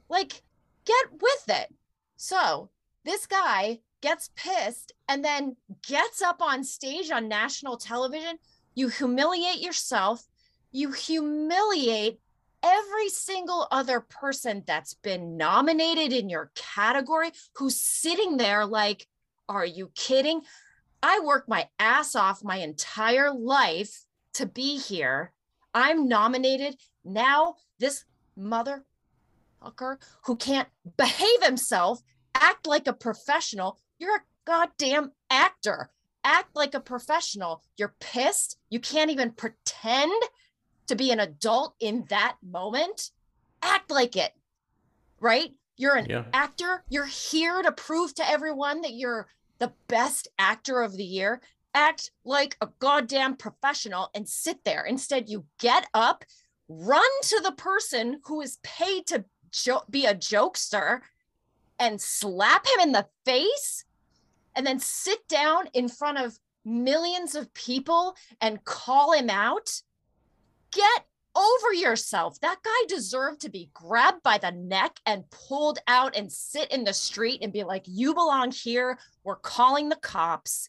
Like, 0.09 0.43
get 0.85 1.07
with 1.13 1.45
it. 1.49 1.75
So, 2.17 2.71
this 3.05 3.27
guy 3.27 3.81
gets 4.01 4.31
pissed 4.35 4.93
and 5.09 5.25
then 5.25 5.57
gets 5.87 6.23
up 6.23 6.41
on 6.41 6.65
stage 6.65 7.11
on 7.11 7.29
national 7.29 7.77
television. 7.77 8.39
You 8.75 8.89
humiliate 8.89 9.61
yourself. 9.61 10.25
You 10.71 10.93
humiliate 10.93 12.19
every 12.63 13.09
single 13.09 13.67
other 13.71 14.01
person 14.01 14.63
that's 14.67 14.95
been 14.95 15.37
nominated 15.37 16.13
in 16.13 16.29
your 16.29 16.51
category 16.55 17.31
who's 17.57 17.77
sitting 17.77 18.37
there 18.37 18.65
like, 18.65 19.07
are 19.49 19.67
you 19.67 19.91
kidding? 19.95 20.41
I 21.03 21.21
worked 21.21 21.49
my 21.49 21.69
ass 21.79 22.15
off 22.15 22.45
my 22.45 22.57
entire 22.57 23.33
life 23.33 24.05
to 24.35 24.47
be 24.47 24.79
here. 24.79 25.33
I'm 25.75 26.07
nominated. 26.07 26.77
Now, 27.05 27.57
this 27.79 28.05
motherfucker 28.39 28.83
who 30.25 30.37
can't 30.37 30.69
behave 30.97 31.43
himself, 31.43 32.03
act 32.35 32.67
like 32.67 32.87
a 32.87 32.93
professional. 32.93 33.81
You're 33.99 34.17
a 34.17 34.21
goddamn 34.45 35.13
actor. 35.31 35.91
Act 36.25 36.55
like 36.55 36.75
a 36.75 36.81
professional. 36.81 37.63
You're 37.77 37.97
pissed. 37.99 38.59
You 38.71 38.79
can't 38.79 39.11
even 39.11 39.33
pretend 39.33 40.13
to 40.87 40.95
be 40.95 41.11
an 41.11 41.21
adult 41.21 41.75
in 41.81 42.05
that 42.11 42.37
moment. 42.43 43.11
Act 43.61 43.91
like 43.91 44.17
it, 44.17 44.33
right? 45.21 45.53
You're 45.77 45.97
an 45.97 46.07
Yeah. 46.09 46.25
actor. 46.33 46.85
You're 46.89 47.07
here 47.07 47.63
to 47.63 47.73
prove 47.73 48.15
to 48.17 48.29
everyone 48.29 48.83
that 48.83 48.93
you're 48.93 49.27
the 49.63 49.73
best 49.87 50.27
actor 50.41 50.83
of 50.83 50.97
the 50.97 51.05
year. 51.05 51.41
Act 51.73 52.11
like 52.25 52.57
a 52.61 52.69
goddamn 52.81 53.37
professional 53.37 54.11
and 54.13 54.29
sit 54.29 54.65
there. 54.65 54.83
Instead, 54.83 55.29
you 55.29 55.47
get 55.61 55.87
up, 55.95 56.25
run 56.69 57.09
to 57.23 57.41
the 57.45 57.53
person 57.53 58.19
who 58.25 58.41
is 58.41 58.59
paid 58.65 59.07
to 59.07 59.25
jo- 59.53 59.85
be 59.89 60.05
a 60.05 60.17
jokester 60.17 61.01
and 61.79 62.01
slap 62.01 62.67
him 62.67 62.81
in 62.81 62.91
the 62.91 63.07
face 63.25 63.85
and 64.57 64.67
then 64.67 64.81
sit 64.81 65.29
down 65.29 65.69
in 65.75 65.89
front 65.89 66.19
of 66.19 66.37
millions 66.65 67.37
of 67.37 67.55
people 67.55 68.17
and 68.41 68.65
call 68.65 69.13
him 69.13 69.31
out. 69.31 69.81
Get 70.73 71.07
over 71.35 71.73
yourself. 71.73 72.39
That 72.41 72.63
guy 72.63 72.87
deserved 72.89 73.41
to 73.43 73.51
be 73.51 73.71
grabbed 73.73 74.23
by 74.23 74.39
the 74.39 74.53
neck 74.53 74.99
and 75.07 75.31
pulled 75.31 75.79
out 75.87 76.17
and 76.17 76.31
sit 76.33 76.71
in 76.73 76.85
the 76.85 76.93
street 76.93 77.41
and 77.43 77.53
be 77.53 77.65
like, 77.65 77.85
You 77.87 78.15
belong 78.15 78.51
here. 78.51 78.99
We're 79.25 79.37
calling 79.37 79.89
the 79.89 79.97
cops. 79.97 80.69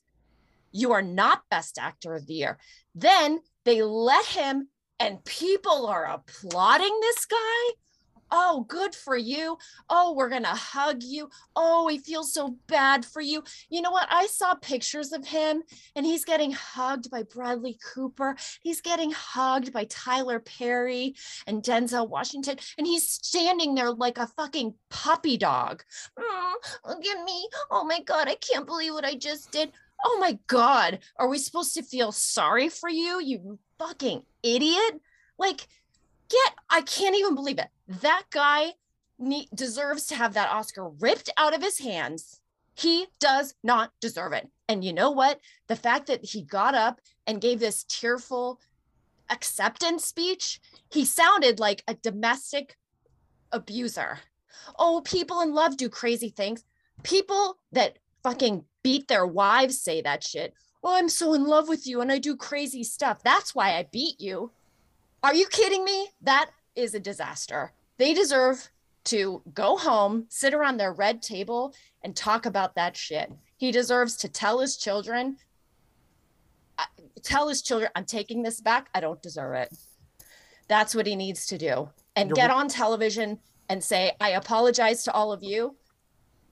You 0.72 0.93
are 0.93 1.01
not 1.01 1.43
best 1.50 1.77
actor 1.77 2.15
of 2.15 2.25
the 2.25 2.34
year. 2.34 2.58
Then 2.96 3.39
they 3.65 3.82
let 3.82 4.25
him, 4.25 4.70
and 5.00 5.24
people 5.24 5.86
are 5.88 6.05
applauding 6.05 7.00
this 7.01 7.25
guy. 7.25 7.74
Oh, 8.32 8.65
good 8.68 8.96
for 8.96 9.15
you. 9.15 9.58
Oh, 9.89 10.13
we're 10.13 10.30
going 10.30 10.44
to 10.44 10.50
hug 10.50 11.03
you. 11.03 11.30
Oh, 11.56 11.86
we 11.86 11.98
feel 11.98 12.24
so 12.24 12.56
bad 12.68 13.06
for 13.06 13.22
you. 13.22 13.44
You 13.70 13.82
know 13.82 13.92
what? 13.92 14.08
I 14.10 14.27
saw 14.27 14.56
pictures 14.56 15.12
of 15.12 15.25
him 15.25 15.63
and 15.96 16.06
he's 16.06 16.25
getting 16.25 16.51
hugged 16.51 17.12
by 17.12 17.24
Bradley 17.24 17.77
Cooper. 17.94 18.36
He's 18.62 18.82
getting 18.82 19.12
hugged 19.12 19.72
by 19.72 19.86
Tyler 19.86 20.39
Perry 20.39 21.15
and 21.48 21.62
Denzel 21.63 22.10
Washington. 22.10 22.58
And 22.77 22.88
he's 22.88 23.08
standing 23.08 23.75
there 23.75 23.92
like 23.92 24.18
a 24.18 24.27
fucking 24.27 24.74
puppy 24.89 25.38
dog. 25.38 25.84
Oh, 26.18 26.56
look 26.88 27.06
at 27.06 27.24
me. 27.24 27.48
Oh 27.70 27.84
my 27.84 28.01
God. 28.01 28.27
I 28.27 28.36
can't 28.36 28.65
believe 28.65 28.94
what 28.94 29.06
I 29.06 29.15
just 29.15 29.51
did. 29.51 29.72
Oh 30.03 30.18
my 30.20 30.38
God. 30.48 31.00
Are 31.18 31.30
we 31.30 31.38
supposed 31.38 31.74
to 31.75 31.84
feel 31.84 32.12
sorry 32.12 32.70
for 32.70 32.89
you? 32.89 33.22
You 33.22 33.60
fucking 33.77 34.24
idiot. 34.42 35.01
Like, 35.38 35.68
get, 36.30 36.53
I 36.70 36.82
can't 36.82 37.15
even 37.15 37.36
believe 37.36 37.60
it. 37.60 37.68
That 37.88 38.24
guy 38.32 38.74
ne- 39.20 39.50
deserves 39.54 40.08
to 40.08 40.16
have 40.16 40.34
that 40.34 40.50
Oscar 40.50 40.90
ripped 40.90 41.30
out 41.38 41.54
of 41.54 41.62
his 41.62 41.80
hands. 41.80 42.40
He 42.75 43.08
does 43.20 43.54
not 43.63 43.92
deserve 44.02 44.34
it. 44.34 44.50
And 44.68 44.84
you 44.84 44.94
know 44.94 45.12
what? 45.12 45.40
The 45.68 45.75
fact 45.75 46.08
that 46.08 46.25
he 46.25 46.42
got 46.42 46.75
up 46.75 47.00
and 47.28 47.42
gave 47.42 47.60
this 47.60 47.84
tearful 47.84 48.60
acceptance 49.30 50.06
speech, 50.06 50.60
he 50.92 51.06
sounded 51.06 51.60
like 51.60 51.84
a 51.88 51.94
domestic 51.96 52.78
abuser. 53.52 54.20
Oh, 54.78 55.02
people 55.04 55.42
in 55.42 55.54
love 55.54 55.78
do 55.78 55.90
crazy 55.90 56.30
things. 56.30 56.63
People 57.04 57.58
that 57.72 58.00
fucking 58.24 58.63
beat 58.84 59.08
their 59.08 59.28
wives 59.28 59.80
say 59.80 60.02
that 60.02 60.24
shit. 60.24 60.54
Oh, 60.84 60.96
I'm 60.96 61.10
so 61.10 61.34
in 61.34 61.46
love 61.46 61.68
with 61.70 61.88
you 61.88 62.02
and 62.02 62.12
I 62.12 62.18
do 62.18 62.36
crazy 62.36 62.84
stuff. 62.84 63.24
That's 63.24 63.54
why 63.54 63.78
I 63.78 63.88
beat 63.92 64.20
you. 64.20 64.52
Are 65.22 65.34
you 65.34 65.48
kidding 65.48 65.86
me? 65.86 66.10
That 66.22 66.50
is 66.75 66.94
a 66.94 67.00
disaster. 67.00 67.74
They 67.98 68.13
deserve 68.13 68.70
to 69.06 69.42
go 69.53 69.77
home, 69.77 70.25
sit 70.30 70.53
around 70.53 70.77
their 70.77 70.94
red 70.94 71.22
table, 71.22 71.74
and 72.03 72.15
talk 72.15 72.46
about 72.46 72.75
that 72.75 72.96
shit. 72.96 73.32
He 73.58 73.72
deserves 73.72 74.15
to 74.18 74.30
tell 74.30 74.60
his 74.60 74.77
children, 74.77 75.38
uh, 76.77 76.86
tell 77.22 77.48
his 77.50 77.62
children, 77.62 77.92
I'm 77.96 78.06
taking 78.06 78.44
this 78.44 78.62
back. 78.62 78.89
I 78.96 79.00
don't 79.00 79.22
deserve 79.22 79.56
it. 79.56 79.74
That's 80.68 80.96
what 80.96 81.06
he 81.06 81.15
needs 81.15 81.46
to 81.48 81.58
do. 81.58 81.89
And 82.15 82.30
You're 82.30 82.36
get 82.36 82.51
on 82.51 82.68
television 82.68 83.39
and 83.70 83.84
say, 83.84 84.13
I 84.20 84.30
apologize 84.30 85.03
to 85.03 85.12
all 85.12 85.32
of 85.32 85.44
you. 85.44 85.75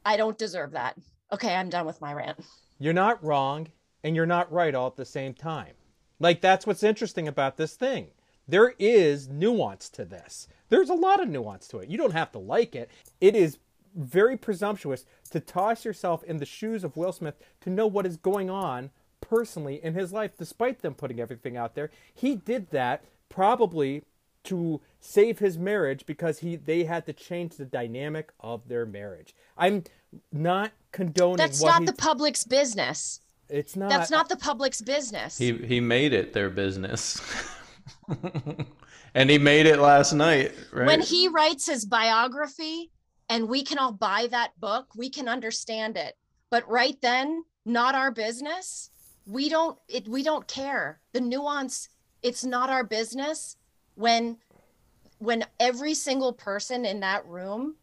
I 0.05 0.17
don't 0.17 0.37
deserve 0.37 0.71
that. 0.71 0.97
Okay, 1.31 1.55
I'm 1.55 1.69
done 1.69 1.85
with 1.85 2.01
my 2.01 2.13
rant. 2.13 2.39
You're 2.79 2.93
not 2.93 3.23
wrong 3.23 3.67
and 4.03 4.15
you're 4.15 4.25
not 4.25 4.51
right 4.51 4.73
all 4.73 4.87
at 4.87 4.95
the 4.95 5.05
same 5.05 5.33
time. 5.33 5.73
Like 6.19 6.41
that's 6.41 6.67
what's 6.67 6.83
interesting 6.83 7.27
about 7.27 7.57
this 7.57 7.75
thing. 7.75 8.07
There 8.51 8.73
is 8.77 9.29
nuance 9.29 9.87
to 9.91 10.03
this. 10.03 10.49
There's 10.67 10.89
a 10.89 10.93
lot 10.93 11.21
of 11.21 11.29
nuance 11.29 11.69
to 11.69 11.77
it. 11.77 11.87
You 11.87 11.97
don't 11.97 12.11
have 12.11 12.33
to 12.33 12.37
like 12.37 12.75
it. 12.75 12.91
It 13.21 13.33
is 13.33 13.59
very 13.95 14.35
presumptuous 14.35 15.05
to 15.29 15.39
toss 15.39 15.85
yourself 15.85 16.21
in 16.25 16.35
the 16.35 16.45
shoes 16.45 16.83
of 16.83 16.97
Will 16.97 17.13
Smith 17.13 17.35
to 17.61 17.69
know 17.69 17.87
what 17.87 18.05
is 18.05 18.17
going 18.17 18.49
on 18.49 18.89
personally 19.21 19.79
in 19.81 19.93
his 19.93 20.11
life 20.11 20.31
despite 20.37 20.81
them 20.81 20.95
putting 20.95 21.21
everything 21.21 21.55
out 21.55 21.75
there. 21.75 21.91
He 22.13 22.35
did 22.35 22.71
that 22.71 23.05
probably 23.29 24.03
to 24.43 24.81
save 24.99 25.39
his 25.39 25.57
marriage 25.57 26.05
because 26.05 26.39
he 26.39 26.57
they 26.57 26.83
had 26.83 27.05
to 27.05 27.13
change 27.13 27.55
the 27.55 27.65
dynamic 27.65 28.33
of 28.41 28.67
their 28.67 28.85
marriage. 28.85 29.33
I'm 29.57 29.85
not 30.33 30.73
condoning 30.91 31.37
That's 31.37 31.61
what 31.61 31.79
not 31.79 31.85
the 31.85 31.93
public's 31.93 32.43
business. 32.43 33.21
it's 33.47 33.77
not 33.77 33.89
That's 33.89 34.11
not 34.11 34.27
the 34.27 34.35
public's 34.35 34.81
business. 34.81 35.37
He 35.37 35.53
he 35.53 35.79
made 35.79 36.11
it 36.11 36.33
their 36.33 36.49
business. 36.49 37.21
and 39.13 39.29
he 39.29 39.37
made 39.37 39.65
it 39.65 39.79
last 39.79 40.13
night, 40.13 40.53
right? 40.71 40.87
when 40.87 41.01
he 41.01 41.27
writes 41.27 41.67
his 41.67 41.85
biography 41.85 42.91
and 43.29 43.47
we 43.47 43.63
can 43.63 43.77
all 43.77 43.91
buy 43.91 44.27
that 44.31 44.59
book 44.59 44.87
we 44.95 45.09
can 45.09 45.27
understand 45.27 45.97
it 45.97 46.17
but 46.49 46.67
right 46.69 46.99
then 47.01 47.43
not 47.65 47.95
our 47.95 48.11
business 48.11 48.89
we 49.25 49.49
don't 49.49 49.77
it 49.87 50.07
we 50.07 50.23
don't 50.23 50.47
care 50.47 50.99
the 51.13 51.21
nuance 51.21 51.89
it's 52.23 52.43
not 52.43 52.69
our 52.69 52.83
business 52.83 53.55
when 53.95 54.37
when 55.19 55.45
every 55.59 55.93
single 55.93 56.33
person 56.33 56.85
in 56.85 56.99
that 56.99 57.25
room 57.27 57.75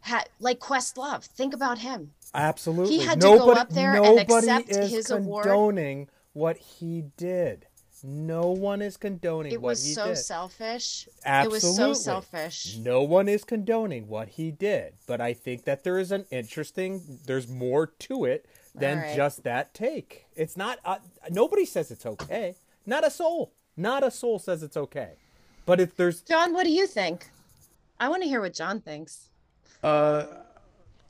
had 0.00 0.28
like 0.40 0.58
questlove 0.58 1.24
think 1.24 1.54
about 1.54 1.78
him 1.78 2.12
Absolutely. 2.34 2.96
He 2.96 3.04
had 3.04 3.20
to 3.20 3.26
go 3.26 3.52
up 3.52 3.70
there 3.70 4.02
and 4.02 4.18
accept 4.18 4.70
is 4.70 4.90
his 4.90 5.10
award. 5.10 5.44
condoning 5.44 6.08
what 6.32 6.56
he 6.56 7.04
did. 7.16 7.66
No 8.04 8.48
one 8.50 8.82
is 8.82 8.96
condoning 8.96 9.52
it 9.52 9.60
what 9.62 9.70
was 9.70 9.84
he 9.84 9.92
so 9.94 10.08
did. 10.08 10.16
selfish 10.16 11.08
Absolutely. 11.24 11.58
it 11.58 11.62
was 11.68 11.76
so 11.76 11.92
selfish 11.94 12.76
No 12.78 13.02
one 13.02 13.28
is 13.28 13.44
condoning 13.44 14.08
what 14.08 14.28
he 14.30 14.50
did, 14.50 14.94
but 15.06 15.20
I 15.20 15.32
think 15.34 15.64
that 15.64 15.84
there 15.84 15.98
is 15.98 16.10
an 16.12 16.24
interesting. 16.30 17.00
There's 17.26 17.48
more 17.48 17.86
to 17.86 18.24
it 18.24 18.46
than 18.74 18.98
All 18.98 19.04
right. 19.04 19.16
just 19.16 19.44
that 19.44 19.72
take. 19.74 20.26
It's 20.34 20.56
not. 20.56 20.78
Uh, 20.84 20.96
nobody 21.30 21.64
says 21.64 21.90
it's 21.90 22.06
okay. 22.06 22.56
Not 22.86 23.06
a 23.06 23.10
soul. 23.10 23.52
Not 23.76 24.02
a 24.02 24.10
soul 24.10 24.38
says 24.38 24.62
it's 24.62 24.76
okay. 24.76 25.12
But 25.64 25.78
if 25.80 25.96
there's 25.96 26.22
john 26.22 26.52
what 26.54 26.64
do 26.64 26.70
you 26.72 26.88
think 26.88 27.30
i 28.00 28.08
want 28.08 28.20
to 28.22 28.28
hear 28.28 28.40
what 28.40 28.52
john 28.52 28.80
thinks 28.80 29.28
Uh, 29.84 30.24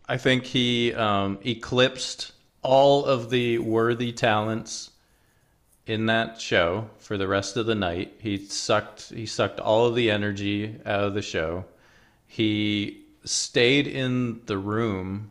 I 0.08 0.18
think 0.18 0.44
he 0.44 0.92
um, 0.94 1.38
eclipsed 1.42 2.32
all 2.62 3.04
of 3.06 3.30
the 3.30 3.58
worthy 3.58 4.12
talents 4.12 4.90
in 5.92 6.06
that 6.06 6.40
show 6.40 6.88
for 6.96 7.18
the 7.18 7.28
rest 7.28 7.58
of 7.58 7.66
the 7.66 7.74
night. 7.74 8.14
He 8.18 8.38
sucked 8.38 9.10
he 9.10 9.26
sucked 9.26 9.60
all 9.60 9.86
of 9.86 9.94
the 9.94 10.10
energy 10.10 10.76
out 10.86 11.04
of 11.04 11.12
the 11.12 11.20
show. 11.20 11.66
He 12.26 13.02
stayed 13.24 13.86
in 13.86 14.40
the 14.46 14.56
room 14.56 15.30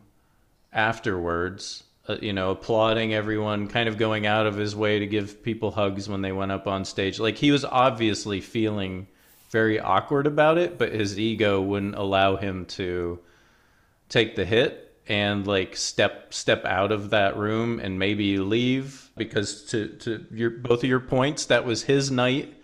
afterwards, 0.72 1.82
uh, 2.06 2.16
you 2.22 2.32
know, 2.32 2.52
applauding 2.52 3.12
everyone, 3.12 3.66
kind 3.66 3.88
of 3.88 3.98
going 3.98 4.24
out 4.24 4.46
of 4.46 4.56
his 4.56 4.76
way 4.76 5.00
to 5.00 5.06
give 5.06 5.42
people 5.42 5.72
hugs 5.72 6.08
when 6.08 6.22
they 6.22 6.32
went 6.32 6.52
up 6.52 6.68
on 6.68 6.84
stage. 6.84 7.18
Like 7.18 7.38
he 7.38 7.50
was 7.50 7.64
obviously 7.64 8.40
feeling 8.40 9.08
very 9.50 9.80
awkward 9.80 10.28
about 10.28 10.58
it, 10.58 10.78
but 10.78 10.92
his 10.92 11.18
ego 11.18 11.60
wouldn't 11.60 11.96
allow 11.96 12.36
him 12.36 12.66
to 12.66 13.18
take 14.08 14.36
the 14.36 14.44
hit 14.44 14.91
and 15.08 15.46
like 15.46 15.76
step 15.76 16.32
step 16.32 16.64
out 16.64 16.92
of 16.92 17.10
that 17.10 17.36
room 17.36 17.80
and 17.80 17.98
maybe 17.98 18.38
leave 18.38 19.10
because 19.16 19.64
to 19.64 19.88
to 19.88 20.24
your 20.30 20.50
both 20.50 20.82
of 20.82 20.88
your 20.88 21.00
points 21.00 21.46
that 21.46 21.64
was 21.64 21.82
his 21.82 22.10
night 22.10 22.54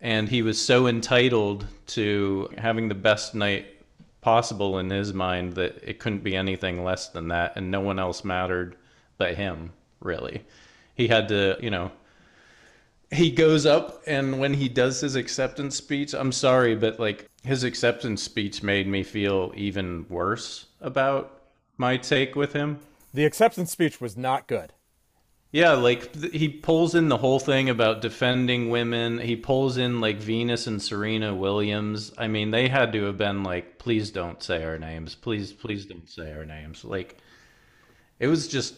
and 0.00 0.28
he 0.28 0.42
was 0.42 0.60
so 0.60 0.86
entitled 0.86 1.66
to 1.86 2.48
having 2.58 2.88
the 2.88 2.94
best 2.94 3.34
night 3.34 3.66
possible 4.20 4.78
in 4.78 4.90
his 4.90 5.12
mind 5.12 5.54
that 5.54 5.78
it 5.82 5.98
couldn't 5.98 6.24
be 6.24 6.34
anything 6.34 6.82
less 6.82 7.08
than 7.08 7.28
that 7.28 7.52
and 7.56 7.70
no 7.70 7.80
one 7.80 7.98
else 7.98 8.24
mattered 8.24 8.76
but 9.18 9.34
him 9.34 9.72
really. 10.00 10.44
He 10.94 11.08
had 11.08 11.28
to 11.28 11.58
you 11.60 11.70
know 11.70 11.92
he 13.10 13.30
goes 13.30 13.66
up 13.66 14.02
and 14.06 14.40
when 14.40 14.54
he 14.54 14.68
does 14.68 15.00
his 15.00 15.14
acceptance 15.14 15.76
speech 15.76 16.12
i'm 16.12 16.32
sorry 16.32 16.74
but 16.74 16.98
like 16.98 17.30
his 17.44 17.62
acceptance 17.62 18.20
speech 18.22 18.64
made 18.64 18.88
me 18.88 19.02
feel 19.04 19.52
even 19.54 20.04
worse 20.08 20.66
about 20.80 21.35
my 21.76 21.96
take 21.96 22.34
with 22.36 22.52
him? 22.52 22.80
The 23.14 23.24
acceptance 23.24 23.70
speech 23.72 24.00
was 24.00 24.16
not 24.16 24.46
good. 24.46 24.72
yeah 25.52 25.72
like 25.72 26.12
th- 26.12 26.32
he 26.32 26.48
pulls 26.48 26.94
in 26.94 27.08
the 27.08 27.16
whole 27.18 27.38
thing 27.38 27.70
about 27.70 28.02
defending 28.02 28.68
women. 28.68 29.18
He 29.18 29.36
pulls 29.36 29.76
in 29.76 30.00
like 30.00 30.18
venus 30.18 30.66
and 30.66 30.82
serena 30.82 31.34
williams. 31.34 32.12
I 32.18 32.28
mean 32.28 32.50
they 32.50 32.68
had 32.68 32.92
to 32.92 33.04
have 33.04 33.16
been 33.16 33.42
like 33.42 33.78
please 33.78 34.10
don't 34.10 34.42
say 34.42 34.64
our 34.64 34.78
names. 34.78 35.14
Please 35.14 35.52
please 35.52 35.86
don't 35.86 36.08
say 36.08 36.32
our 36.32 36.44
names. 36.44 36.84
Like 36.84 37.16
it 38.18 38.26
was 38.26 38.48
just 38.48 38.74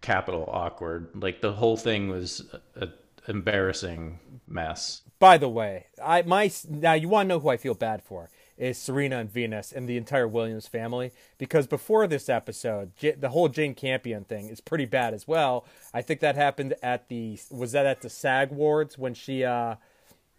capital 0.00 0.48
awkward. 0.50 1.08
Like 1.14 1.40
the 1.40 1.52
whole 1.52 1.76
thing 1.76 2.08
was 2.08 2.44
a, 2.76 2.84
a 2.86 2.88
embarrassing 3.28 4.18
mess. 4.48 5.02
By 5.18 5.38
the 5.38 5.48
way, 5.48 5.86
I 6.02 6.22
my 6.22 6.50
now 6.68 6.94
you 6.94 7.08
want 7.08 7.26
to 7.26 7.28
know 7.28 7.40
who 7.40 7.48
I 7.50 7.56
feel 7.56 7.74
bad 7.74 8.02
for 8.02 8.30
is 8.62 8.78
Serena 8.78 9.18
and 9.18 9.30
Venus 9.30 9.72
and 9.72 9.88
the 9.88 9.96
entire 9.96 10.28
Williams 10.28 10.68
family. 10.68 11.10
Because 11.36 11.66
before 11.66 12.06
this 12.06 12.28
episode, 12.28 12.92
J- 12.96 13.10
the 13.12 13.30
whole 13.30 13.48
Jane 13.48 13.74
Campion 13.74 14.22
thing 14.22 14.48
is 14.48 14.60
pretty 14.60 14.84
bad 14.84 15.14
as 15.14 15.26
well. 15.26 15.66
I 15.92 16.00
think 16.00 16.20
that 16.20 16.36
happened 16.36 16.74
at 16.80 17.08
the 17.08 17.40
was 17.50 17.72
that 17.72 17.86
at 17.86 18.02
the 18.02 18.08
SAG 18.08 18.52
Awards 18.52 18.96
when 18.96 19.14
she 19.14 19.44
uh, 19.44 19.74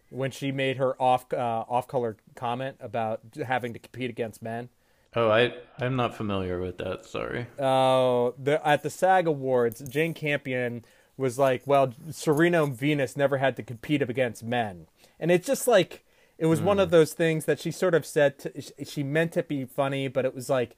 when 0.08 0.30
she 0.30 0.50
made 0.52 0.78
her 0.78 1.00
off 1.00 1.30
uh, 1.34 1.64
off 1.68 1.86
color 1.86 2.16
comment 2.34 2.78
about 2.80 3.20
having 3.46 3.74
to 3.74 3.78
compete 3.78 4.08
against 4.08 4.42
men. 4.42 4.70
Oh, 5.14 5.30
I 5.30 5.52
I'm 5.78 5.96
not 5.96 6.16
familiar 6.16 6.58
with 6.58 6.78
that. 6.78 7.04
Sorry. 7.04 7.46
Oh, 7.58 8.34
the 8.42 8.66
at 8.66 8.82
the 8.82 8.90
SAG 8.90 9.26
Awards, 9.26 9.86
Jane 9.86 10.14
Campion 10.14 10.82
was 11.18 11.38
like, 11.38 11.66
"Well, 11.66 11.92
Serena 12.10 12.64
and 12.64 12.74
Venus 12.74 13.18
never 13.18 13.36
had 13.36 13.54
to 13.56 13.62
compete 13.62 14.00
against 14.00 14.42
men," 14.42 14.86
and 15.20 15.30
it's 15.30 15.46
just 15.46 15.68
like 15.68 16.03
it 16.38 16.46
was 16.46 16.60
mm. 16.60 16.64
one 16.64 16.80
of 16.80 16.90
those 16.90 17.12
things 17.12 17.44
that 17.44 17.60
she 17.60 17.70
sort 17.70 17.94
of 17.94 18.04
said. 18.04 18.38
To, 18.40 18.84
she 18.84 19.02
meant 19.02 19.32
to 19.32 19.42
be 19.42 19.64
funny, 19.64 20.08
but 20.08 20.24
it 20.24 20.34
was 20.34 20.50
like 20.50 20.76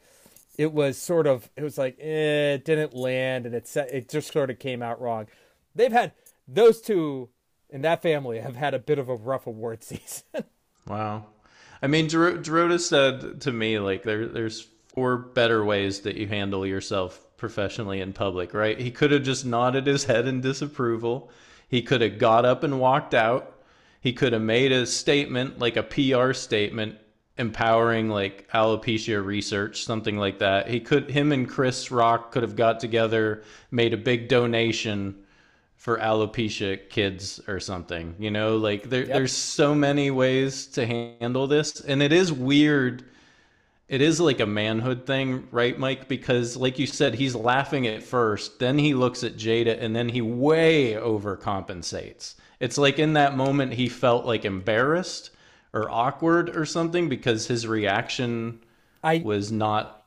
it 0.58 0.72
was 0.72 0.98
sort 0.98 1.26
of 1.26 1.50
it 1.56 1.62
was 1.62 1.78
like 1.78 1.96
eh, 2.00 2.54
it 2.54 2.64
didn't 2.64 2.94
land, 2.94 3.46
and 3.46 3.54
it 3.54 3.70
it 3.76 4.08
just 4.08 4.32
sort 4.32 4.50
of 4.50 4.58
came 4.58 4.82
out 4.82 5.00
wrong. 5.00 5.26
They've 5.74 5.92
had 5.92 6.12
those 6.46 6.80
two 6.80 7.30
in 7.70 7.82
that 7.82 8.02
family 8.02 8.38
have 8.38 8.56
had 8.56 8.74
a 8.74 8.78
bit 8.78 8.98
of 8.98 9.08
a 9.08 9.14
rough 9.14 9.46
award 9.46 9.82
season. 9.84 10.44
wow. 10.86 11.26
I 11.82 11.88
mean, 11.88 12.08
Dorota 12.08 12.80
said 12.80 13.42
to 13.42 13.52
me 13.52 13.78
like 13.78 14.02
there 14.02 14.26
there's 14.26 14.66
four 14.88 15.16
better 15.16 15.64
ways 15.64 16.00
that 16.00 16.16
you 16.16 16.26
handle 16.26 16.66
yourself 16.66 17.20
professionally 17.36 18.00
in 18.00 18.12
public, 18.12 18.54
right? 18.54 18.78
He 18.78 18.90
could 18.90 19.10
have 19.10 19.22
just 19.22 19.44
nodded 19.44 19.86
his 19.86 20.04
head 20.04 20.26
in 20.26 20.40
disapproval. 20.40 21.30
He 21.68 21.82
could 21.82 22.00
have 22.00 22.18
got 22.18 22.44
up 22.44 22.62
and 22.62 22.80
walked 22.80 23.12
out. 23.12 23.55
He 24.06 24.12
could 24.12 24.34
have 24.34 24.42
made 24.42 24.70
a 24.70 24.86
statement, 24.86 25.58
like 25.58 25.76
a 25.76 25.82
PR 25.82 26.32
statement, 26.32 26.94
empowering 27.38 28.08
like 28.08 28.48
alopecia 28.54 29.20
research, 29.20 29.82
something 29.82 30.16
like 30.16 30.38
that. 30.38 30.68
He 30.68 30.78
could, 30.78 31.10
him 31.10 31.32
and 31.32 31.48
Chris 31.48 31.90
Rock 31.90 32.30
could 32.30 32.44
have 32.44 32.54
got 32.54 32.78
together, 32.78 33.42
made 33.72 33.92
a 33.92 33.96
big 33.96 34.28
donation 34.28 35.24
for 35.74 35.98
alopecia 35.98 36.88
kids 36.88 37.40
or 37.48 37.58
something. 37.58 38.14
You 38.20 38.30
know, 38.30 38.58
like 38.58 38.88
there, 38.88 39.00
yep. 39.00 39.08
there's 39.08 39.32
so 39.32 39.74
many 39.74 40.12
ways 40.12 40.66
to 40.68 40.86
handle 40.86 41.48
this, 41.48 41.80
and 41.80 42.00
it 42.00 42.12
is 42.12 42.32
weird 42.32 43.02
it 43.88 44.00
is 44.00 44.20
like 44.20 44.38
a 44.38 44.46
manhood 44.46 45.04
thing, 45.04 45.48
right, 45.50 45.76
Mike? 45.76 46.06
Because, 46.06 46.56
like 46.56 46.78
you 46.78 46.86
said, 46.86 47.14
he's 47.14 47.34
laughing 47.34 47.88
at 47.88 48.04
first, 48.04 48.60
then 48.60 48.78
he 48.78 48.94
looks 48.94 49.24
at 49.24 49.36
Jada, 49.36 49.80
and 49.80 49.94
then 49.94 50.08
he 50.08 50.20
way 50.20 50.94
overcompensates. 50.94 52.34
It's 52.60 52.78
like 52.78 52.98
in 52.98 53.14
that 53.14 53.36
moment 53.36 53.74
he 53.74 53.88
felt 53.88 54.24
like 54.24 54.44
embarrassed 54.44 55.30
or 55.72 55.90
awkward 55.90 56.56
or 56.56 56.64
something 56.64 57.08
because 57.08 57.46
his 57.46 57.66
reaction 57.66 58.60
I, 59.02 59.22
was 59.24 59.52
not. 59.52 60.04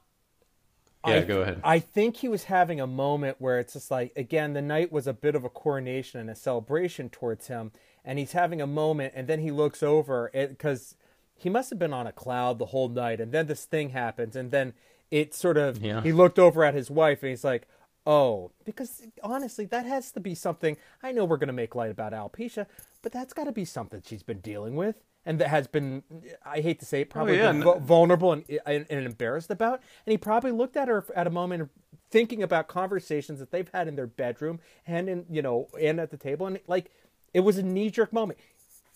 Yeah, 1.06 1.16
I, 1.16 1.22
go 1.22 1.42
ahead. 1.42 1.62
I 1.64 1.80
think 1.80 2.18
he 2.18 2.28
was 2.28 2.46
having 2.46 2.82
a 2.82 2.88
moment 2.88 3.38
where 3.40 3.60
it's 3.60 3.74
just 3.74 3.92
like, 3.92 4.12
again, 4.16 4.54
the 4.54 4.62
night 4.62 4.92
was 4.92 5.08
a 5.08 5.14
bit 5.14 5.36
of 5.36 5.44
a 5.44 5.50
coronation 5.50 6.20
and 6.20 6.30
a 6.30 6.36
celebration 6.36 7.10
towards 7.10 7.48
him, 7.48 7.72
and 8.04 8.20
he's 8.20 8.34
having 8.34 8.62
a 8.62 8.68
moment, 8.68 9.14
and 9.16 9.28
then 9.28 9.40
he 9.40 9.52
looks 9.52 9.82
over 9.82 10.30
because 10.34 10.96
he 11.40 11.50
must 11.50 11.70
have 11.70 11.80
been 11.80 11.94
on 11.94 12.06
a 12.06 12.12
cloud 12.12 12.60
the 12.60 12.68
whole 12.68 12.90
night 12.90 13.20
and 13.20 13.32
then 13.32 13.48
this 13.48 13.66
thing 13.66 13.90
happens 13.90 14.36
and 14.36 14.52
then 14.52 14.74
it 15.10 15.34
sort 15.34 15.58
of 15.58 15.82
yeah. 15.82 16.02
he 16.02 16.12
looked 16.12 16.38
over 16.38 16.64
at 16.64 16.74
his 16.74 16.92
wife 16.92 17.24
and 17.24 17.30
he's 17.30 17.44
like 17.44 17.68
oh 18.10 18.52
because 18.66 19.04
honestly 19.24 19.66
that 19.66 19.86
has 19.86 20.12
to 20.12 20.20
be 20.20 20.34
something 20.34 20.76
i 21.04 21.12
know 21.12 21.26
we're 21.26 21.38
going 21.38 21.48
to 21.48 21.54
make 21.54 21.76
light 21.76 21.92
about 21.92 22.12
alopecia 22.14 22.66
but 23.02 23.12
that's 23.12 23.34
got 23.34 23.44
to 23.46 23.52
be 23.52 23.66
something 23.66 24.02
she's 24.06 24.24
been 24.24 24.40
dealing 24.40 24.76
with 24.76 25.04
and 25.26 25.40
that 25.40 25.50
has 25.50 25.68
been 25.68 26.04
i 26.46 26.60
hate 26.60 26.80
to 26.80 26.86
say 26.86 27.02
it 27.02 27.08
oh, 27.12 27.14
probably 27.14 27.40
oh, 27.40 27.52
yeah. 27.52 27.80
vulnerable 27.80 28.34
and, 28.34 28.44
and, 28.66 28.86
and 28.90 29.06
embarrassed 29.06 29.52
about 29.52 29.82
and 30.06 30.12
he 30.12 30.18
probably 30.18 30.52
looked 30.52 30.76
at 30.76 30.88
her 30.88 31.06
at 31.16 31.28
a 31.28 31.30
moment 31.30 31.70
thinking 32.10 32.42
about 32.42 32.68
conversations 32.68 33.40
that 33.40 33.52
they've 33.52 33.70
had 33.74 33.88
in 33.88 33.96
their 33.96 34.08
bedroom 34.08 34.60
and 34.88 35.08
in 35.08 35.26
you 35.30 35.42
know 35.42 35.68
and 35.80 36.00
at 36.00 36.10
the 36.10 36.18
table 36.18 36.48
and 36.48 36.60
like 36.68 36.92
it 37.34 37.42
was 37.42 37.58
a 37.58 37.64
knee-jerk 37.64 38.12
moment 38.12 38.40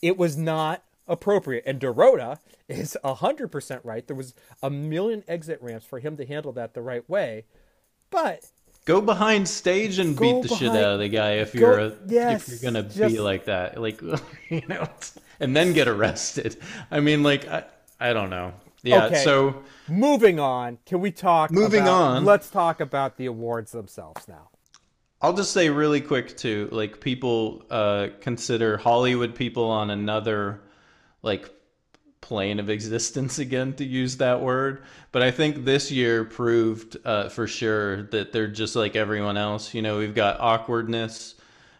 it 0.02 0.18
was 0.18 0.36
not 0.36 0.84
appropriate. 1.08 1.64
And 1.66 1.80
Dorota 1.80 2.40
is 2.68 2.98
100% 3.04 3.80
right. 3.84 4.06
There 4.06 4.16
was 4.16 4.34
a 4.62 4.70
million 4.70 5.24
exit 5.28 5.62
ramps 5.62 5.86
for 5.86 6.00
him 6.00 6.18
to 6.18 6.26
handle 6.26 6.52
that 6.54 6.74
the 6.74 6.82
right 6.82 7.08
way. 7.10 7.46
But 8.10 8.52
go 8.86 9.02
behind 9.02 9.48
stage 9.48 10.00
and 10.00 10.18
beat 10.20 10.42
the 10.42 10.50
behind, 10.50 10.60
shit 10.60 10.70
out 10.70 10.94
of 10.94 11.00
the 11.00 11.10
guy 11.10 11.34
if 11.34 11.56
you're 11.56 11.80
a, 11.80 11.94
yes, 12.08 12.48
if 12.48 12.62
you're 12.62 12.72
going 12.72 12.90
to 12.90 13.08
be 13.08 13.20
like 13.20 13.46
that. 13.46 13.80
Like 13.80 14.02
you 14.50 14.62
know, 14.68 14.88
and 15.40 15.56
then 15.56 15.74
get 15.74 15.88
arrested. 15.88 16.58
I 16.92 17.00
mean 17.00 17.24
like 17.24 17.48
I, 17.48 17.66
I 18.00 18.14
don't 18.14 18.30
know. 18.30 18.54
Yeah, 18.84 19.06
okay. 19.06 19.24
so 19.24 19.64
moving 19.88 20.40
on, 20.40 20.78
can 20.86 21.00
we 21.00 21.12
talk 21.12 21.52
Moving 21.52 21.84
about, 21.84 22.02
on. 22.02 22.26
Let's 22.26 22.50
talk 22.50 22.82
about 22.82 23.16
the 23.16 23.28
awards 23.28 23.72
themselves 23.72 24.28
now. 24.28 24.50
I'll 25.22 25.34
just 25.34 25.54
say 25.54 25.70
really 25.70 26.02
quick 26.02 26.36
too, 26.36 26.68
like 26.74 27.00
people 27.00 27.64
uh, 27.70 28.10
consider 28.20 28.76
Hollywood 28.76 29.36
people 29.36 29.70
on 29.70 29.90
another 29.90 30.60
like 31.22 31.50
plane 32.24 32.60
of 32.60 32.70
existence 32.70 33.38
again 33.46 33.74
to 33.74 33.86
use 33.86 34.18
that 34.18 34.42
word. 34.42 34.84
But 35.12 35.22
i 35.22 35.30
think 35.30 35.66
this 35.66 35.92
year 35.92 36.24
proved 36.24 36.98
uh, 37.06 37.30
for 37.30 37.46
sure 37.46 38.04
that 38.04 38.32
they're 38.32 38.48
just 38.48 38.76
like 38.76 38.96
everyone 38.96 39.38
else. 39.38 39.74
You 39.74 39.82
know 39.82 40.00
we've 40.00 40.16
got 40.16 40.40
awkwardness 40.40 41.36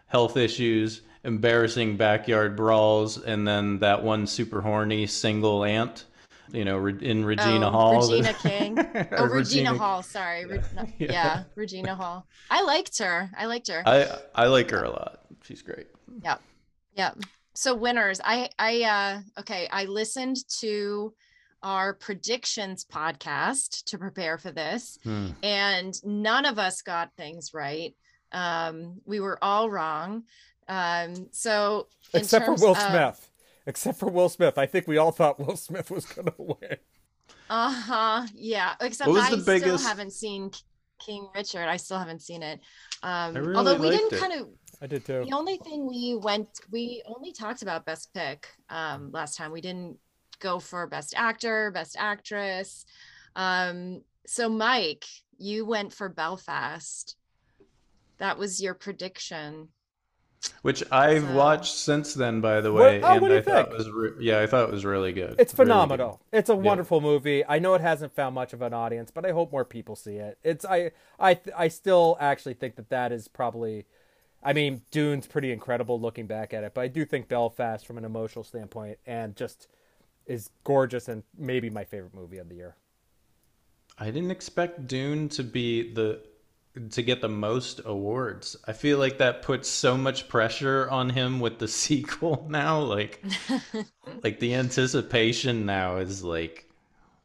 health 0.08 0.38
issues 0.38 1.02
embarrassing 1.24 1.96
backyard 1.98 2.56
brawls 2.56 3.18
and 3.18 3.48
then 3.48 3.80
that 3.80 4.04
one 4.04 4.28
super 4.28 4.60
horny 4.62 5.08
single 5.08 5.64
aunt 5.64 6.04
you 6.52 6.66
know 6.66 6.86
in 6.86 7.24
regina 7.26 7.68
oh, 7.68 7.72
hall. 7.72 8.02
Regina 8.02 8.34
king. 8.42 8.78
Oh 8.78 9.26
regina, 9.26 9.32
regina, 9.34 9.78
hall 9.78 10.04
sorry. 10.04 10.46
Yeah. 10.48 10.62
yeah. 11.00 11.12
yeah 11.12 11.44
regina 11.56 11.96
hall. 11.96 12.28
I 12.52 12.62
liked 12.64 13.00
her. 13.00 13.32
I 13.38 13.46
liked 13.46 13.70
her. 13.70 13.82
I 13.86 14.20
i 14.36 14.48
like 14.48 14.70
her 14.72 14.84
a 14.84 14.90
lot. 14.90 15.22
She's 15.44 15.62
great. 15.62 15.88
Yeah 16.22 16.38
yeah 16.96 17.12
so 17.54 17.76
winners 17.76 18.20
i 18.24 18.50
i 18.60 18.82
uh 18.84 19.40
okay 19.40 19.68
i 19.72 19.86
listened 19.86 20.38
to 20.48 21.14
our 21.64 21.94
predictions 21.94 22.86
podcast 22.86 23.86
to 23.86 23.98
prepare 23.98 24.38
for 24.38 24.52
this 24.52 25.00
hmm. 25.04 25.30
and 25.42 25.94
none 26.04 26.46
of 26.46 26.60
us 26.60 26.82
got 26.82 27.16
things 27.16 27.54
right. 27.54 27.96
Um 28.32 29.02
we 29.06 29.20
were 29.20 29.42
all 29.42 29.70
wrong. 29.70 30.24
Um 30.68 31.28
so 31.32 31.88
except 32.14 32.46
for 32.46 32.56
will 32.56 32.72
of, 32.72 32.78
smith. 32.78 33.30
Except 33.66 33.98
for 33.98 34.10
will 34.10 34.30
smith. 34.30 34.58
I 34.58 34.66
think 34.66 34.88
we 34.88 34.98
all 34.98 35.12
thought 35.12 35.40
will 35.40 35.56
smith 35.56 35.90
was 35.90 36.06
gonna 36.06 36.34
win. 36.38 36.78
Uh-huh 37.50 38.28
yeah 38.36 38.76
except 38.82 39.10
i 39.10 39.30
biggest... 39.30 39.64
still 39.64 39.78
haven't 39.78 40.12
seen 40.12 40.52
king 41.00 41.28
richard. 41.34 41.68
I 41.68 41.78
still 41.78 41.98
haven't 41.98 42.22
seen 42.22 42.44
it. 42.44 42.60
Um 43.04 43.36
really 43.36 43.56
although 43.56 43.78
we 43.78 43.90
didn't 43.90 44.14
it. 44.14 44.20
kind 44.20 44.34
of 44.34 44.50
I 44.84 44.88
did 44.88 45.06
too. 45.06 45.24
The 45.26 45.36
only 45.36 45.56
thing 45.58 45.88
we 45.88 46.18
went, 46.22 46.50
we 46.70 47.02
only 47.06 47.32
talked 47.32 47.62
about 47.62 47.86
best 47.86 48.14
pick 48.14 48.50
um, 48.70 49.12
last 49.14 49.38
time. 49.38 49.54
We 49.54 49.62
didn't 49.62 49.98
go 50.40 50.60
for 50.60 50.86
best 50.88 51.14
actor, 51.16 51.72
best 51.72 51.96
actress. 51.98 52.86
Um, 53.38 54.02
so, 54.28 54.50
Mike, 54.50 55.06
you 55.38 55.66
went 55.66 55.94
for 55.94 56.10
Belfast. 56.10 57.16
That 58.18 58.38
was 58.38 58.62
your 58.62 58.74
prediction. 58.74 59.70
Which 60.64 60.84
I've 60.92 61.24
so. 61.24 61.34
watched 61.34 61.76
since 61.76 62.14
then, 62.14 62.42
by 62.42 62.60
the 62.60 62.74
way, 62.74 63.00
what, 63.00 63.10
oh, 63.10 63.26
and 63.26 63.34
I 63.34 63.42
think? 63.42 63.46
thought 63.46 63.72
was 63.72 63.90
re- 63.90 64.12
yeah, 64.20 64.42
I 64.42 64.48
thought 64.48 64.68
it 64.68 64.72
was 64.74 64.84
really 64.84 65.14
good. 65.14 65.36
It's 65.40 65.54
phenomenal. 65.54 66.08
Really 66.08 66.18
good. 66.32 66.38
It's 66.40 66.50
a 66.50 66.56
wonderful 66.56 66.98
yeah. 66.98 67.08
movie. 67.08 67.46
I 67.48 67.60
know 67.60 67.74
it 67.76 67.82
hasn't 67.82 68.14
found 68.14 68.36
much 68.36 68.52
of 68.52 68.62
an 68.62 68.74
audience, 68.74 69.12
but 69.12 69.26
I 69.26 69.32
hope 69.32 69.54
more 69.54 69.64
people 69.64 69.96
see 69.96 70.16
it. 70.16 70.38
It's 70.44 70.66
I 70.66 70.92
I 71.18 71.40
I 71.58 71.70
still 71.70 72.18
actually 72.20 72.56
think 72.56 72.76
that 72.76 72.90
that 72.90 73.14
is 73.14 73.30
probably 73.30 73.86
I 74.44 74.54
mean, 74.54 74.82
Dune's 74.92 75.28
pretty 75.28 75.52
incredible 75.52 76.00
looking 76.00 76.28
back 76.28 76.54
at 76.54 76.64
it, 76.64 76.74
but 76.74 76.82
I 76.82 76.88
do 76.88 77.06
think 77.06 77.28
Belfast, 77.28 77.86
from 77.86 77.98
an 77.98 78.06
emotional 78.06 78.44
standpoint, 78.44 78.98
and 79.06 79.36
just 79.36 79.68
is 80.26 80.50
gorgeous 80.64 81.08
and 81.08 81.24
maybe 81.38 81.70
my 81.70 81.84
favorite 81.84 82.14
movie 82.14 82.38
of 82.38 82.50
the 82.50 82.56
year. 82.56 82.76
I 83.98 84.06
didn't 84.06 84.32
expect 84.32 84.88
Dune 84.88 85.30
to 85.30 85.44
be 85.44 85.94
the 85.94 86.22
to 86.90 87.04
get 87.04 87.22
the 87.22 87.30
most 87.30 87.82
awards. 87.86 88.58
I 88.68 88.74
feel 88.74 88.98
like 88.98 89.20
that 89.20 89.44
puts 89.44 89.70
so 89.70 89.96
much 89.96 90.28
pressure 90.28 90.90
on 90.90 91.10
him 91.10 91.40
with 91.40 91.60
the 91.60 91.68
sequel 91.84 92.48
now. 92.50 92.80
Like, 92.80 93.24
like 94.24 94.40
the 94.40 94.56
anticipation 94.56 95.66
now 95.66 95.98
is 95.98 96.24
like 96.24 96.68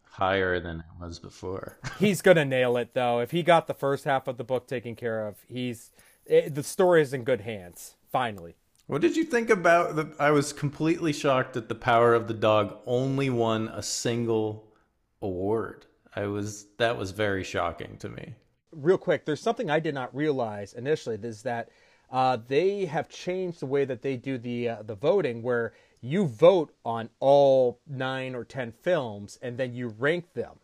higher 0.05 0.61
than 0.61 0.81
it 0.81 0.87
was 1.01 1.19
before. 1.19 1.79
he's 1.99 2.21
gonna 2.21 2.45
nail 2.45 2.77
it 2.77 2.93
though. 2.93 3.21
If 3.21 3.31
he 3.31 3.43
got 3.43 3.67
the 3.67 3.75
first 3.75 4.05
half 4.05 4.29
of 4.29 4.37
the 4.37 4.45
book 4.45 4.67
taken 4.67 4.95
care 4.95 5.27
of, 5.27 5.37
he's 5.49 5.91
it, 6.29 6.55
the 6.55 6.62
story 6.62 7.03
is 7.03 7.12
in 7.12 7.25
good 7.25 7.41
hands. 7.41 7.97
Finally. 8.11 8.55
What 8.87 9.03
did 9.03 9.17
you 9.17 9.25
think 9.25 9.51
about 9.51 9.97
the? 9.97 10.14
I 10.19 10.31
was 10.31 10.53
completely 10.53 11.12
shocked 11.12 11.53
that 11.55 11.69
the 11.69 11.75
Power 11.75 12.14
of 12.14 12.27
the 12.27 12.35
Dog 12.35 12.79
only 12.87 13.29
won 13.29 13.69
a 13.69 13.83
single 13.83 14.73
award. 15.21 15.85
I 16.17 16.27
was 16.27 16.67
that 16.79 16.97
was 16.97 17.11
very 17.11 17.45
shocking 17.45 17.99
to 17.99 18.09
me. 18.09 18.35
Real 18.73 18.97
quick, 18.97 19.27
there's 19.27 19.43
something 19.43 19.71
I 19.71 19.79
did 19.79 19.95
not 19.95 20.14
realize 20.14 20.73
initially. 20.73 21.19
Is 21.23 21.43
that 21.43 21.69
uh, 22.11 22.38
they 22.49 22.87
have 22.87 23.11
changed 23.11 23.61
the 23.61 23.67
way 23.67 23.85
that 23.85 24.01
they 24.01 24.17
do 24.17 24.38
the 24.38 24.71
uh, 24.71 24.83
the 24.83 24.95
voting, 24.95 25.43
where 25.43 25.75
you 26.01 26.27
vote 26.27 26.73
on 26.85 27.11
all 27.21 27.81
nine 27.87 28.35
or 28.35 28.45
ten 28.45 28.73
films 28.73 29.38
and 29.43 29.59
then 29.59 29.75
you 29.75 29.88
rank 29.88 30.33
them. 30.33 30.57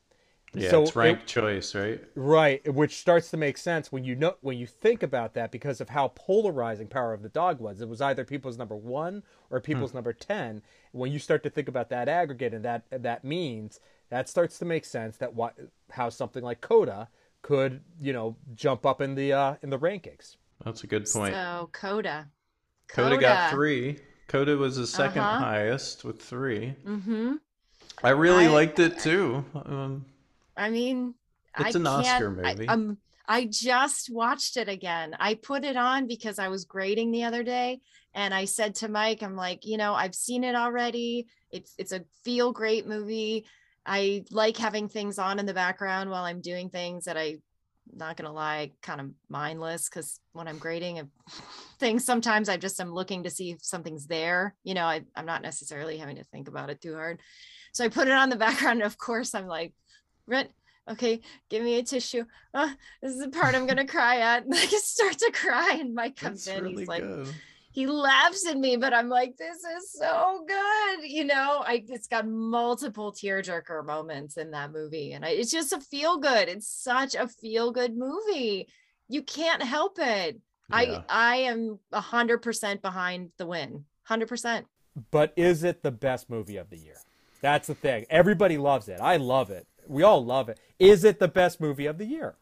Yeah, 0.55 0.71
So 0.71 0.83
it's 0.83 0.95
ranked 0.97 1.23
it- 1.23 1.27
choice, 1.29 1.75
right? 1.75 2.01
Right, 2.15 2.73
which 2.75 2.97
starts 2.97 3.31
to 3.31 3.37
make 3.37 3.59
sense 3.59 3.91
when 3.91 4.05
you 4.05 4.15
know 4.15 4.37
when 4.41 4.57
you 4.59 4.67
think 4.67 5.03
about 5.03 5.35
that 5.35 5.51
because 5.51 5.81
of 5.81 5.89
how 5.91 6.09
polarizing 6.15 6.87
Power 6.89 7.13
of 7.13 7.23
the 7.23 7.29
Dog 7.29 7.61
was. 7.61 7.81
It 7.81 7.89
was 7.89 8.01
either 8.01 8.25
people's 8.25 8.57
number 8.59 8.77
one 8.77 9.23
or 9.51 9.61
people's 9.61 9.93
number 9.95 10.13
ten. 10.13 10.63
When 10.93 11.11
you 11.13 11.19
start 11.19 11.43
to 11.43 11.51
think 11.51 11.69
about 11.69 11.89
that 11.91 12.09
aggregate 12.09 12.55
and 12.55 12.65
that 12.65 12.85
that 12.91 13.25
means, 13.25 13.81
that 14.11 14.29
starts 14.29 14.59
to 14.61 14.65
make 14.65 14.85
sense 14.85 15.17
that 15.17 15.35
what 15.35 15.55
how 15.91 16.09
something 16.09 16.43
like 16.45 16.61
Coda 16.61 17.09
could 17.43 17.81
you 18.01 18.13
know 18.13 18.37
jump 18.55 18.87
up 18.87 19.01
in 19.01 19.15
the 19.17 19.33
uh, 19.33 19.55
in 19.63 19.71
the 19.71 19.79
rankings. 19.79 20.37
That's 20.65 20.85
a 20.85 20.87
good 20.87 21.07
point. 21.11 21.35
So 21.35 21.69
Coda. 21.73 22.29
Coda 22.89 23.17
got 23.19 23.51
three. 23.51 23.99
Coda 24.29 24.57
was 24.57 24.77
the 24.77 24.85
2nd 24.85 25.17
Uh-huh. 25.19 25.39
highest 25.39 26.05
with 26.05 26.21
three. 26.23 26.75
Mm-hmm. 26.87 27.35
I 28.03 28.11
really 28.11 28.47
I- 28.47 28.51
liked 28.51 28.79
it 28.79 28.99
too. 28.99 29.45
Um, 29.55 30.07
I 30.57 30.71
mean, 30.71 31.15
It's 31.59 31.77
I 31.77 31.79
an 31.79 31.87
Oscar 31.87 32.35
can't- 32.35 32.47
I- 32.47 32.55
movie. 32.55 32.69
um, 32.69 32.99
I 33.27 33.47
just 33.47 34.11
watched 34.11 34.57
it 34.59 34.69
again. 34.69 35.17
I 35.19 35.35
put 35.35 35.65
it 35.65 35.77
on 35.77 36.07
because 36.07 36.39
I 36.39 36.49
was 36.49 36.65
grading 36.67 37.11
the 37.11 37.25
other 37.25 37.43
day, 37.43 37.81
and 38.13 38.35
I 38.35 38.45
said 38.45 38.75
to 38.77 38.89
Mike, 38.89 39.23
"I'm 39.23 39.35
like, 39.35 39.65
you 39.65 39.79
know, 39.79 39.95
I've 39.95 40.15
seen 40.15 40.45
it 40.45 40.55
already. 40.55 41.27
It's 41.51 41.75
it's 41.79 41.93
a 41.93 42.05
feel 42.23 42.53
great 42.53 42.87
movie. 42.87 43.47
I 43.87 44.25
like 44.31 44.57
having 44.59 44.89
things 44.89 45.19
on 45.19 45.39
in 45.39 45.47
the 45.47 45.55
background 45.55 46.11
while 46.11 46.25
I'm 46.25 46.41
doing 46.43 46.69
things 46.71 47.05
that 47.07 47.17
I, 47.17 47.39
not 47.95 48.17
gonna 48.19 48.33
lie, 48.33 48.73
kind 48.83 49.01
of 49.01 49.11
mindless 49.31 49.89
because 49.89 50.21
when 50.33 50.47
I'm 50.49 50.59
grading 50.59 51.11
things, 51.79 52.05
sometimes 52.05 52.49
I 52.51 52.57
just 52.59 52.81
am 52.81 52.93
looking 52.93 53.23
to 53.25 53.31
see 53.31 53.53
if 53.53 53.65
something's 53.65 54.07
there. 54.07 54.55
You 54.65 54.75
know, 54.75 54.85
I, 54.87 55.03
I'm 55.17 55.27
not 55.27 55.43
necessarily 55.43 55.97
having 55.99 56.17
to 56.17 56.25
think 56.25 56.49
about 56.49 56.69
it 56.71 56.81
too 56.83 56.95
hard. 56.95 57.21
So 57.73 57.85
I 57.85 57.89
put 57.89 58.09
it 58.09 58.13
on 58.15 58.29
the 58.29 58.37
background, 58.47 58.81
and 58.81 58.87
of 58.87 58.99
course, 58.99 59.35
I'm 59.35 59.47
like, 59.47 59.73
Rent, 60.27 60.51
okay, 60.91 61.21
give 61.51 61.63
me 61.63 61.79
a 61.79 61.83
tissue. 61.83 62.25
Uh, 62.53 62.71
this 63.03 63.13
is 63.15 63.21
the 63.21 63.31
part 63.31 63.55
I'm 63.55 63.67
gonna 63.67 63.87
cry 63.87 64.19
at. 64.19 64.45
And 64.45 64.55
I 64.57 64.67
just 64.67 64.95
start 64.95 65.19
to 65.19 65.31
cry, 65.33 65.77
and 65.81 65.95
Mike 65.95 66.17
comes 66.17 66.45
that's 66.45 66.59
in. 66.59 66.65
really 66.65 66.77
He's 66.83 66.89
like, 66.89 67.03
good. 67.03 67.29
he 67.73 67.87
laughs 67.87 68.47
at 68.47 68.57
me, 68.59 68.77
but 68.77 68.95
I'm 68.95 69.09
like, 69.09 69.37
this 69.37 69.59
is 69.59 69.93
so 69.93 70.45
good. 70.47 71.05
You 71.05 71.25
know, 71.25 71.63
I 71.67 71.85
it's 71.89 72.07
got 72.09 72.27
multiple 72.27 73.13
tearjerker 73.13 73.85
moments 73.85 74.37
in 74.37 74.51
that 74.53 74.73
movie, 74.73 75.13
and 75.13 75.25
I, 75.25 75.31
it's 75.31 75.51
just 75.51 75.73
a 75.73 75.81
feel 75.81 76.19
good. 76.19 76.49
It's 76.49 76.69
such 76.69 77.15
a 77.15 77.29
feel 77.29 77.71
good 77.73 77.97
movie. 77.97 78.69
You 79.09 79.23
can't 79.23 79.63
help 79.63 79.99
it. 79.99 80.41
Yeah. 80.71 80.77
I 80.77 81.05
I 81.09 81.37
am 81.37 81.79
a 81.93 82.01
hundred 82.01 82.39
percent 82.39 82.81
behind 82.81 83.31
the 83.37 83.47
win. 83.47 83.85
Hundred 84.05 84.29
percent. 84.29 84.67
But 85.11 85.33
is 85.37 85.65
it 85.65 85.83
the 85.83 85.91
best 85.91 86.31
movie 86.31 86.57
of 86.57 86.71
the 86.71 86.79
year? 86.79 86.95
That's 87.43 87.67
the 87.67 87.75
thing. 87.75 88.07
Everybody 88.09 88.57
loves 88.57 88.89
it. 88.89 89.01
I 89.01 89.17
love 89.17 89.51
it. 89.51 89.67
We 89.89 90.03
all 90.03 90.25
love 90.25 90.49
it. 90.49 90.59
Is 90.79 91.05
it 91.05 91.19
the 91.19 91.29
best 91.29 91.61
movie 91.61 91.87
of 91.87 91.99
the 91.99 92.07
year? 92.07 92.37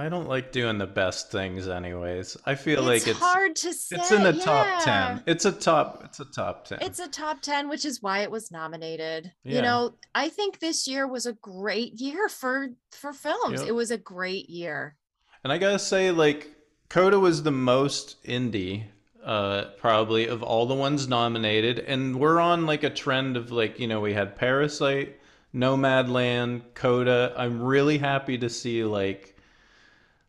I 0.00 0.08
don't 0.08 0.28
like 0.28 0.52
doing 0.52 0.78
the 0.78 0.86
best 0.86 1.32
things 1.32 1.66
anyways. 1.66 2.36
I 2.46 2.54
feel 2.54 2.88
It's 2.88 3.04
like 3.04 3.10
it's 3.10 3.18
hard 3.18 3.56
to 3.56 3.72
say. 3.72 3.96
it's 3.96 4.12
in 4.12 4.22
the 4.22 4.32
top 4.32 4.84
10. 4.84 5.24
It's 5.26 5.44
a 5.44 5.50
top 5.50 6.02
it's 6.04 6.20
a 6.20 6.24
top 6.24 6.66
10. 6.66 6.78
It's 6.82 7.00
a 7.00 7.08
top 7.08 7.42
10, 7.42 7.68
which 7.68 7.84
is 7.84 8.00
why 8.00 8.20
it 8.20 8.30
was 8.30 8.52
nominated. 8.52 9.32
Yeah. 9.42 9.56
You 9.56 9.62
know, 9.62 9.94
I 10.14 10.28
think 10.28 10.60
this 10.60 10.86
year 10.86 11.08
was 11.08 11.26
a 11.26 11.32
great 11.32 11.94
year 12.00 12.28
for 12.28 12.68
for 12.92 13.12
films. 13.12 13.60
Yep. 13.60 13.68
It 13.68 13.72
was 13.72 13.90
a 13.90 13.98
great 13.98 14.48
year. 14.48 14.94
And 15.42 15.52
I 15.52 15.58
gotta 15.58 15.80
say, 15.80 16.12
like, 16.12 16.48
Coda 16.88 17.18
was 17.18 17.42
the 17.42 17.50
most 17.50 18.22
indie, 18.24 18.84
uh, 19.24 19.64
probably 19.78 20.28
of 20.28 20.44
all 20.44 20.66
the 20.66 20.74
ones 20.74 21.08
nominated. 21.08 21.80
And 21.80 22.20
we're 22.20 22.38
on 22.38 22.66
like 22.66 22.84
a 22.84 22.90
trend 22.90 23.36
of 23.36 23.50
like, 23.50 23.80
you 23.80 23.88
know, 23.88 24.00
we 24.00 24.12
had 24.12 24.36
Parasite, 24.36 25.17
Nomadland, 25.54 26.62
Coda. 26.74 27.34
I'm 27.36 27.62
really 27.62 27.98
happy 27.98 28.38
to 28.38 28.48
see 28.48 28.84
like 28.84 29.36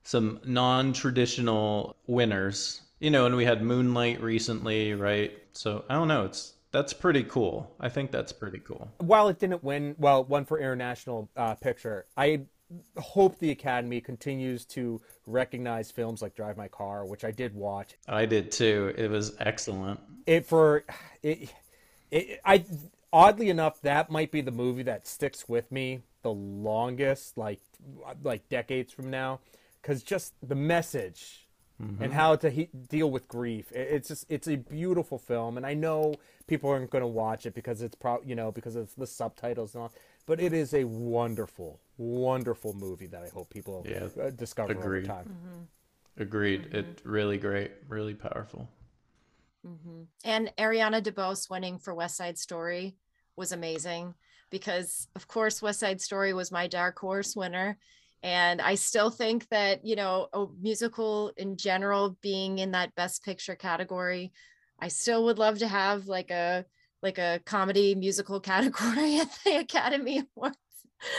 some 0.04 0.40
non-traditional 0.46 1.96
winners. 2.08 2.82
You 3.00 3.12
know, 3.12 3.26
and 3.26 3.36
we 3.36 3.46
had 3.46 3.62
Moonlight 3.62 4.22
recently, 4.22 4.94
right? 4.94 5.32
So 5.54 5.86
I 5.90 5.94
don't 5.94 6.08
know. 6.08 6.26
It's 6.26 6.54
that's 6.72 6.94
pretty 6.94 7.24
cool. 7.24 7.76
I 7.80 7.90
think 7.90 8.12
that's 8.12 8.32
pretty 8.32 8.60
cool. 8.60 8.90
while 9.00 9.28
it 9.30 9.40
didn't 9.40 9.64
win, 9.64 9.96
well, 9.98 10.24
one 10.24 10.46
for 10.46 10.60
international 10.60 11.30
uh, 11.36 11.56
picture, 11.56 12.06
I 12.16 12.42
hope 12.98 13.40
the 13.40 13.52
Academy 13.52 14.00
continues 14.00 14.66
to 14.66 15.02
recognize 15.26 15.90
films 15.90 16.22
like 16.22 16.36
Drive 16.36 16.58
My 16.58 16.68
Car, 16.68 17.06
which 17.06 17.24
I 17.24 17.32
did 17.32 17.56
watch. 17.56 17.96
I 18.08 18.26
did 18.26 18.52
too. 18.52 18.94
It 18.98 19.10
was 19.10 19.36
excellent. 19.40 20.00
It 20.28 20.46
for 20.46 20.84
it, 21.24 21.52
it 22.12 22.40
I 22.46 22.64
oddly 23.12 23.50
enough 23.50 23.82
that 23.82 24.10
might 24.10 24.32
be 24.32 24.42
the 24.42 24.52
movie 24.52 24.84
that 24.84 25.08
sticks 25.08 25.48
with 25.48 25.72
me 25.72 26.02
the 26.22 26.32
longest, 26.32 27.38
like 27.38 27.62
like 28.24 28.48
decades 28.50 28.92
from 28.92 29.10
now, 29.10 29.40
because 29.82 30.04
just 30.04 30.34
the 30.42 30.56
message 30.56 31.48
and 31.80 31.98
mm-hmm. 31.98 32.12
how 32.12 32.36
to 32.36 32.50
he- 32.50 32.70
deal 32.90 33.10
with 33.10 33.28
grief. 33.28 33.72
It, 33.72 33.88
it's 33.92 34.08
just 34.10 34.26
it's 34.30 34.48
a 34.48 34.58
beautiful 34.58 35.18
film, 35.18 35.58
and 35.58 35.66
I 35.66 35.74
know 35.74 36.16
people 36.48 36.70
aren't 36.70 36.90
going 36.90 37.04
to 37.04 37.08
watch 37.08 37.46
it 37.46 37.54
because 37.54 37.82
it's 37.82 37.96
pro 37.96 38.22
you 38.26 38.36
know 38.36 38.52
because 38.52 38.76
of 38.76 38.94
the 38.96 39.08
subtitles 39.08 39.76
and 39.76 39.84
all, 39.84 39.94
but 40.26 40.40
it 40.42 40.54
is 40.54 40.74
a 40.74 40.84
wonderful, 40.84 41.80
wonderful 41.98 42.74
movie 42.74 43.08
that 43.08 43.24
I 43.24 43.30
hope 43.30 43.50
people 43.50 43.86
Yeah, 43.88 44.08
uh, 44.22 44.30
discover 44.32 44.74
agreed. 44.74 44.86
over 44.86 45.02
time. 45.08 45.26
Mm-hmm. 45.26 46.22
Agreed. 46.22 46.64
Mm-hmm. 46.64 46.76
It 46.76 47.02
really 47.06 47.38
great, 47.38 47.72
really 47.88 48.14
powerful. 48.14 48.68
And 50.24 50.52
Ariana 50.58 51.02
DeBose 51.02 51.50
winning 51.50 51.80
for 51.80 51.94
West 51.94 52.18
Side 52.18 52.38
Story 52.38 52.96
was 53.36 53.52
amazing 53.52 54.14
because, 54.50 55.08
of 55.16 55.28
course, 55.28 55.62
West 55.62 55.80
Side 55.80 56.02
Story 56.02 56.34
was 56.34 56.52
my 56.52 56.68
dark 56.68 56.98
horse 57.00 57.36
winner. 57.36 57.78
And 58.22 58.62
I 58.62 58.76
still 58.76 59.10
think 59.10 59.48
that, 59.50 59.86
you 59.86 59.96
know, 59.96 60.28
a 60.34 60.46
musical 60.60 61.32
in 61.38 61.56
general 61.56 62.18
being 62.22 62.60
in 62.60 62.72
that 62.72 62.94
best 62.96 63.24
picture 63.24 63.56
category, 63.56 64.34
I 64.80 64.90
still 64.90 65.26
would 65.26 65.40
love 65.40 65.60
to 65.60 65.68
have 65.68 66.08
like 66.08 66.32
a 66.32 66.66
like 67.02 67.18
a 67.18 67.40
comedy 67.46 67.96
musical 67.96 68.40
category 68.52 69.20
at 69.20 69.30
the 69.46 69.58
Academy 69.58 70.24
Awards. 70.36 70.58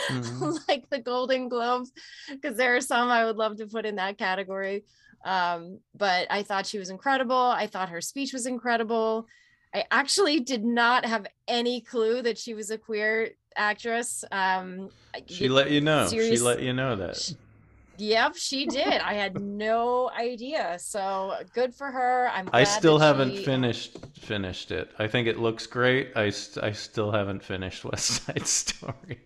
Mhm. 0.09 0.59
like 0.67 0.87
the 0.91 0.99
Golden 0.99 1.49
Globes, 1.49 1.91
because 2.29 2.55
there 2.55 2.75
are 2.75 2.81
some 2.81 3.09
I 3.09 3.25
would 3.25 3.37
love 3.37 3.57
to 3.57 3.65
put 3.65 3.85
in 3.85 3.95
that 3.95 4.17
category. 4.19 4.83
Um, 5.23 5.79
but 5.95 6.27
I 6.29 6.43
thought 6.43 6.65
she 6.65 6.79
was 6.79 6.89
incredible. 6.89 7.35
I 7.35 7.67
thought 7.67 7.89
her 7.89 8.01
speech 8.01 8.33
was 8.33 8.45
incredible. 8.45 9.27
I 9.73 9.85
actually 9.91 10.39
did 10.39 10.65
not 10.65 11.05
have 11.05 11.27
any 11.47 11.81
clue 11.81 12.21
that 12.23 12.37
she 12.37 12.53
was 12.53 12.71
a 12.71 12.77
queer 12.77 13.31
actress. 13.55 14.23
Um, 14.31 14.89
She 15.27 15.47
let 15.49 15.71
you 15.71 15.81
know. 15.81 16.07
serious- 16.07 16.39
She 16.39 16.43
let 16.45 16.61
you 16.61 16.73
know 16.73 16.95
that. 16.95 17.17
Sh- 17.17 17.33
Yep, 17.97 18.35
she 18.35 18.65
did. 18.65 18.87
I 19.01 19.13
had 19.13 19.39
no 19.39 20.09
idea. 20.17 20.77
So 20.79 21.35
good 21.53 21.75
for 21.75 21.91
her. 21.91 22.29
I'm. 22.33 22.49
I 22.51 22.63
still 22.63 22.97
that 22.97 23.05
haven't 23.05 23.35
she- 23.35 23.45
finished 23.45 23.97
finished 24.19 24.71
it. 24.71 24.89
I 24.97 25.07
think 25.07 25.27
it 25.27 25.37
looks 25.37 25.67
great. 25.67 26.11
I, 26.15 26.31
st- 26.31 26.63
I 26.65 26.71
still 26.71 27.11
haven't 27.11 27.43
finished 27.43 27.85
West 27.91 28.25
Side 28.25 28.47
Story. 28.47 29.19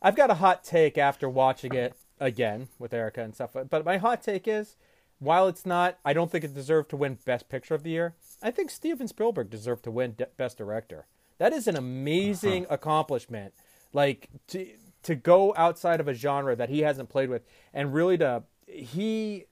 I've 0.00 0.16
got 0.16 0.30
a 0.30 0.34
hot 0.34 0.64
take 0.64 0.96
after 0.96 1.28
watching 1.28 1.74
it 1.74 1.94
again 2.20 2.68
with 2.78 2.94
Erica 2.94 3.22
and 3.22 3.34
stuff. 3.34 3.50
But 3.68 3.84
my 3.84 3.98
hot 3.98 4.22
take 4.22 4.48
is, 4.48 4.76
while 5.22 5.46
it's 5.46 5.64
not, 5.64 5.98
I 6.04 6.12
don't 6.12 6.30
think 6.30 6.42
it 6.42 6.52
deserved 6.52 6.90
to 6.90 6.96
win 6.96 7.16
Best 7.24 7.48
Picture 7.48 7.74
of 7.74 7.84
the 7.84 7.90
Year. 7.90 8.14
I 8.42 8.50
think 8.50 8.70
Steven 8.70 9.06
Spielberg 9.06 9.50
deserved 9.50 9.84
to 9.84 9.90
win 9.90 10.12
D- 10.12 10.24
Best 10.36 10.58
Director. 10.58 11.06
That 11.38 11.52
is 11.52 11.68
an 11.68 11.76
amazing 11.76 12.64
uh-huh. 12.64 12.74
accomplishment. 12.74 13.54
Like 13.92 14.28
to 14.48 14.66
to 15.04 15.14
go 15.14 15.54
outside 15.56 16.00
of 16.00 16.08
a 16.08 16.14
genre 16.14 16.56
that 16.56 16.70
he 16.70 16.80
hasn't 16.80 17.08
played 17.08 17.28
with, 17.30 17.42
and 17.72 17.94
really 17.94 18.18
to 18.18 18.42
he 18.66 19.44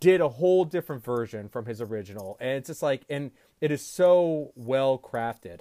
did 0.00 0.20
a 0.20 0.28
whole 0.28 0.64
different 0.64 1.04
version 1.04 1.48
from 1.48 1.66
his 1.66 1.80
original, 1.80 2.36
and 2.40 2.50
it's 2.50 2.68
just 2.68 2.82
like, 2.82 3.02
and 3.08 3.32
it 3.60 3.72
is 3.72 3.84
so 3.84 4.52
well 4.54 4.98
crafted. 4.98 5.60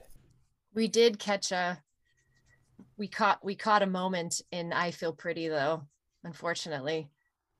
we 0.73 0.87
did 0.87 1.17
catch 1.17 1.51
a 1.51 1.81
we 2.97 3.07
caught 3.07 3.43
we 3.43 3.55
caught 3.55 3.81
a 3.81 3.87
moment 3.87 4.41
in 4.51 4.73
I 4.73 4.91
Feel 4.91 5.13
Pretty 5.13 5.47
though, 5.47 5.83
unfortunately. 6.23 7.09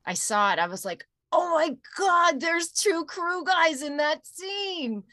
I 0.06 0.14
saw 0.14 0.54
it. 0.54 0.60
I 0.60 0.68
was 0.68 0.86
like, 0.86 1.06
oh 1.32 1.56
my 1.56 1.76
God, 1.98 2.40
there's 2.40 2.70
two 2.70 3.06
crew 3.06 3.44
guys 3.44 3.82
in 3.82 3.98
that 3.98 4.26
scene. 4.26 5.04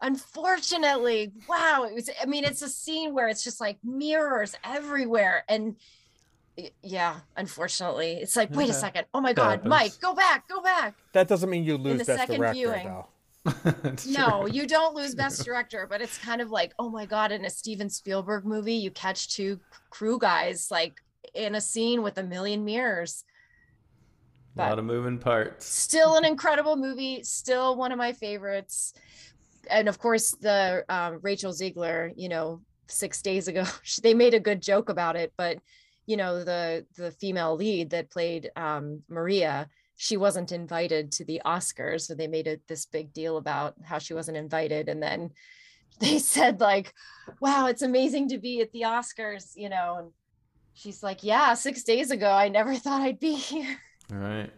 Unfortunately, 0.00 1.32
wow. 1.48 1.86
It 1.88 1.94
was, 1.94 2.10
I 2.20 2.26
mean, 2.26 2.44
it's 2.44 2.62
a 2.62 2.68
scene 2.68 3.14
where 3.14 3.28
it's 3.28 3.44
just 3.44 3.60
like 3.60 3.78
mirrors 3.84 4.56
everywhere. 4.64 5.44
And 5.48 5.76
yeah, 6.82 7.20
unfortunately, 7.36 8.12
it's 8.12 8.36
like, 8.36 8.50
wait 8.54 8.70
a 8.70 8.74
second. 8.74 9.06
Oh 9.14 9.20
my 9.20 9.32
God, 9.32 9.64
Mike, 9.64 9.92
go 10.00 10.14
back, 10.14 10.48
go 10.48 10.60
back. 10.60 10.94
That 11.12 11.28
doesn't 11.28 11.48
mean 11.48 11.64
you 11.64 11.76
lose 11.76 11.92
in 11.92 11.98
the 11.98 12.04
Best 12.04 12.20
second 12.20 12.36
Director, 12.36 12.54
viewing. 12.54 12.84
though. 12.84 13.06
No, 14.06 14.46
you 14.46 14.66
don't 14.66 14.94
lose 14.94 15.14
best 15.14 15.44
director, 15.44 15.86
but 15.88 16.02
it's 16.02 16.18
kind 16.18 16.40
of 16.40 16.50
like, 16.50 16.74
oh 16.78 16.90
my 16.90 17.06
god, 17.06 17.32
in 17.32 17.44
a 17.44 17.50
Steven 17.50 17.88
Spielberg 17.88 18.44
movie, 18.44 18.74
you 18.74 18.90
catch 18.90 19.34
two 19.34 19.58
crew 19.88 20.18
guys 20.18 20.70
like 20.70 21.00
in 21.34 21.54
a 21.54 21.60
scene 21.60 22.02
with 22.02 22.18
a 22.18 22.22
million 22.22 22.64
mirrors. 22.64 23.24
A 24.56 24.68
lot 24.68 24.78
of 24.78 24.84
moving 24.84 25.18
parts. 25.18 25.66
Still 25.66 26.16
an 26.16 26.24
incredible 26.32 26.76
movie. 26.76 27.22
Still 27.22 27.76
one 27.76 27.92
of 27.92 27.98
my 27.98 28.12
favorites. 28.12 28.94
And 29.70 29.88
of 29.88 29.98
course, 29.98 30.32
the 30.32 30.84
um, 30.88 31.20
Rachel 31.22 31.52
Zegler, 31.52 32.12
you 32.16 32.28
know, 32.28 32.60
six 32.88 33.22
days 33.22 33.48
ago, 33.48 33.64
they 34.02 34.14
made 34.14 34.34
a 34.34 34.40
good 34.40 34.62
joke 34.62 34.88
about 34.88 35.16
it. 35.16 35.32
But 35.36 35.58
you 36.06 36.16
know, 36.16 36.42
the 36.42 36.86
the 36.96 37.12
female 37.12 37.54
lead 37.54 37.90
that 37.90 38.10
played 38.10 38.50
um, 38.56 39.02
Maria, 39.08 39.68
she 39.96 40.16
wasn't 40.16 40.50
invited 40.50 41.12
to 41.12 41.24
the 41.24 41.40
Oscars, 41.44 42.02
so 42.02 42.14
they 42.14 42.26
made 42.26 42.48
it 42.48 42.62
this 42.66 42.86
big 42.86 43.12
deal 43.12 43.36
about 43.36 43.74
how 43.84 43.98
she 43.98 44.14
wasn't 44.14 44.36
invited, 44.36 44.88
and 44.88 45.00
then 45.00 45.30
they 46.00 46.18
said 46.18 46.60
like, 46.60 46.92
"Wow, 47.40 47.66
it's 47.66 47.82
amazing 47.82 48.28
to 48.30 48.38
be 48.38 48.60
at 48.60 48.72
the 48.72 48.82
Oscars," 48.82 49.52
you 49.54 49.68
know, 49.68 49.96
and 49.98 50.10
she's 50.74 51.02
like, 51.02 51.22
"Yeah, 51.22 51.54
six 51.54 51.84
days 51.84 52.10
ago, 52.10 52.30
I 52.30 52.48
never 52.48 52.74
thought 52.74 53.02
I'd 53.02 53.20
be 53.20 53.34
here." 53.34 53.78
All 54.12 54.18
right. 54.18 54.50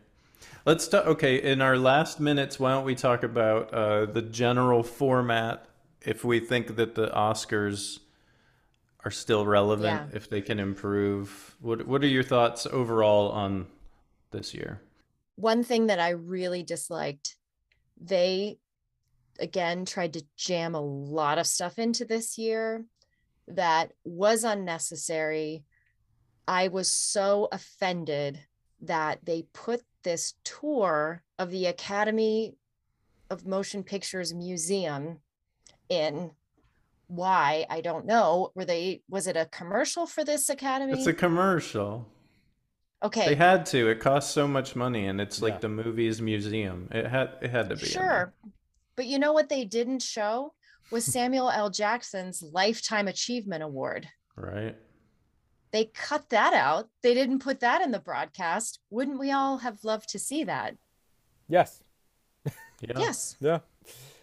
Let's 0.65 0.87
talk. 0.89 1.07
Okay, 1.07 1.43
in 1.43 1.61
our 1.61 1.77
last 1.77 2.21
minutes, 2.21 2.59
why 2.59 2.73
don't 2.73 2.85
we 2.85 2.95
talk 2.95 3.23
about 3.23 3.73
uh, 3.75 4.07
the 4.07 4.23
general 4.23 4.83
format? 4.83 5.67
If 6.01 6.25
we 6.25 6.41
think 6.41 6.77
that 6.77 6.95
the 6.95 7.09
Oscars 7.09 8.01
are 9.05 9.11
still 9.11 9.45
relevant, 9.47 10.11
Yeah. 10.11 10.17
if 10.17 10.29
they 10.31 10.41
can 10.41 10.59
improve, 10.61 11.57
what 11.61 11.87
what 11.87 12.03
are 12.03 12.09
your 12.09 12.23
thoughts 12.23 12.67
overall 12.67 13.31
on 13.31 13.67
this 14.31 14.55
year? 14.55 14.81
one 15.37 15.65
thing 15.65 15.87
that 15.87 15.99
I 15.99 16.11
really 16.11 16.63
disliked, 16.63 17.37
they 18.01 18.59
again 19.41 19.85
tried 19.87 20.13
to 20.13 20.25
jam 20.37 20.75
a 20.75 20.81
lot 20.81 21.39
of 21.39 21.47
stuff 21.47 21.79
into 21.79 22.05
this 22.05 22.37
year 22.39 22.85
that 23.49 23.93
was 24.05 24.45
unnecessary. 24.45 25.65
I 26.47 26.69
was 26.69 26.91
so 26.91 27.49
offended 27.51 28.41
that 28.83 29.25
they 29.25 29.47
put 29.53 29.83
this 30.03 30.35
tour 30.45 31.23
of 31.39 31.51
the 31.51 31.67
Academy 31.67 32.57
of 33.31 33.47
Motion 33.47 33.83
Pictures 33.85 34.35
Museum 34.35 35.19
in. 35.89 36.33
Why? 37.09 37.67
I 37.69 37.81
don't 37.83 38.07
know. 38.07 38.53
Were 38.55 38.65
they, 38.65 39.03
was 39.09 39.27
it 39.27 39.37
a 39.37 39.47
commercial 39.47 40.07
for 40.07 40.25
this 40.25 40.49
Academy? 40.49 40.93
It's 40.95 41.07
a 41.07 41.13
commercial. 41.13 42.09
okay. 43.03 43.27
They 43.29 43.35
had 43.35 43.67
to. 43.67 43.89
It 43.91 44.01
costs 44.01 44.33
so 44.33 44.49
much 44.49 44.75
money, 44.75 45.07
and 45.07 45.21
it's 45.21 45.43
like 45.43 45.55
Yeah. 45.55 45.59
the 45.61 45.69
movie's 45.69 46.23
museum. 46.23 46.89
It 46.91 47.07
had 47.07 47.31
it 47.43 47.51
had 47.51 47.69
to 47.69 47.77
be. 47.77 47.85
Sure. 47.87 48.33
But 48.97 49.07
you 49.07 49.19
know 49.19 49.33
what 49.33 49.49
they 49.49 49.65
didn't 49.65 50.03
show 50.03 50.55
was 50.91 51.05
Samuel 51.05 51.51
L. 51.51 51.69
Jackson's 51.71 52.43
Lifetime 52.43 53.09
Achievement 53.09 53.63
Award. 53.63 54.09
Right. 54.37 54.77
They 55.73 55.87
cut 55.87 56.29
that 56.31 56.53
out. 56.55 56.89
They 57.03 57.15
didn't 57.15 57.39
put 57.41 57.61
that 57.61 57.81
in 57.83 57.91
the 57.91 57.99
broadcast. 57.99 58.79
Wouldn't 58.91 59.19
we 59.19 59.31
all 59.33 59.59
have 59.59 59.83
loved 59.85 60.09
to 60.11 60.19
see 60.19 60.45
that? 60.45 60.77
Yes. 61.49 61.83
Yeah. 62.81 62.99
Yes. 62.99 63.37
Yeah. 63.41 63.61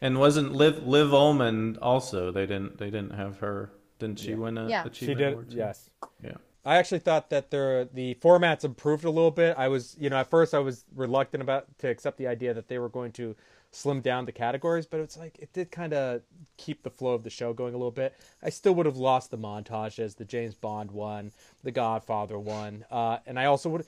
And 0.01 0.19
wasn't 0.19 0.53
Liv 0.53 0.85
Liv 0.85 1.09
Ullmann 1.11 1.77
also? 1.81 2.31
They 2.31 2.45
didn't 2.45 2.77
they 2.77 2.89
didn't 2.89 3.13
have 3.15 3.39
her. 3.39 3.71
Didn't 3.99 4.19
she 4.19 4.31
Yeah. 4.31 4.35
win 4.35 4.57
a 4.57 4.67
Yeah. 4.69 4.83
She 4.83 4.87
achievement 5.05 5.17
did. 5.19 5.31
award? 5.33 5.53
Yes. 5.53 5.89
Yeah. 6.23 6.33
I 6.65 6.75
actually 6.75 6.99
thought 6.99 7.29
that 7.29 7.51
the 7.51 7.89
the 7.93 8.15
formats 8.15 8.63
improved 8.65 9.05
a 9.05 9.09
little 9.09 9.31
bit. 9.31 9.55
I 9.57 9.69
was, 9.69 9.95
you 9.99 10.09
know, 10.09 10.17
at 10.17 10.29
first 10.29 10.53
I 10.53 10.59
was 10.59 10.85
reluctant 10.95 11.41
about 11.41 11.65
to 11.79 11.87
accept 11.89 12.17
the 12.17 12.27
idea 12.27 12.53
that 12.53 12.67
they 12.67 12.79
were 12.79 12.89
going 12.89 13.11
to 13.13 13.35
slim 13.71 14.01
down 14.01 14.25
the 14.25 14.31
categories, 14.31 14.85
but 14.85 14.99
it's 14.99 15.17
like 15.17 15.37
it 15.39 15.53
did 15.53 15.71
kind 15.71 15.93
of 15.93 16.21
keep 16.57 16.83
the 16.83 16.89
flow 16.89 17.13
of 17.13 17.23
the 17.23 17.29
show 17.29 17.53
going 17.53 17.73
a 17.73 17.77
little 17.77 17.91
bit. 17.91 18.15
I 18.43 18.49
still 18.49 18.73
would 18.75 18.85
have 18.85 18.97
lost 18.97 19.31
the 19.31 19.37
montages, 19.37 20.15
the 20.15 20.25
James 20.25 20.55
Bond 20.55 20.91
one, 20.91 21.31
the 21.63 21.71
Godfather 21.71 22.39
one, 22.39 22.85
uh, 22.91 23.17
and 23.25 23.39
I 23.39 23.45
also 23.45 23.69
would 23.69 23.85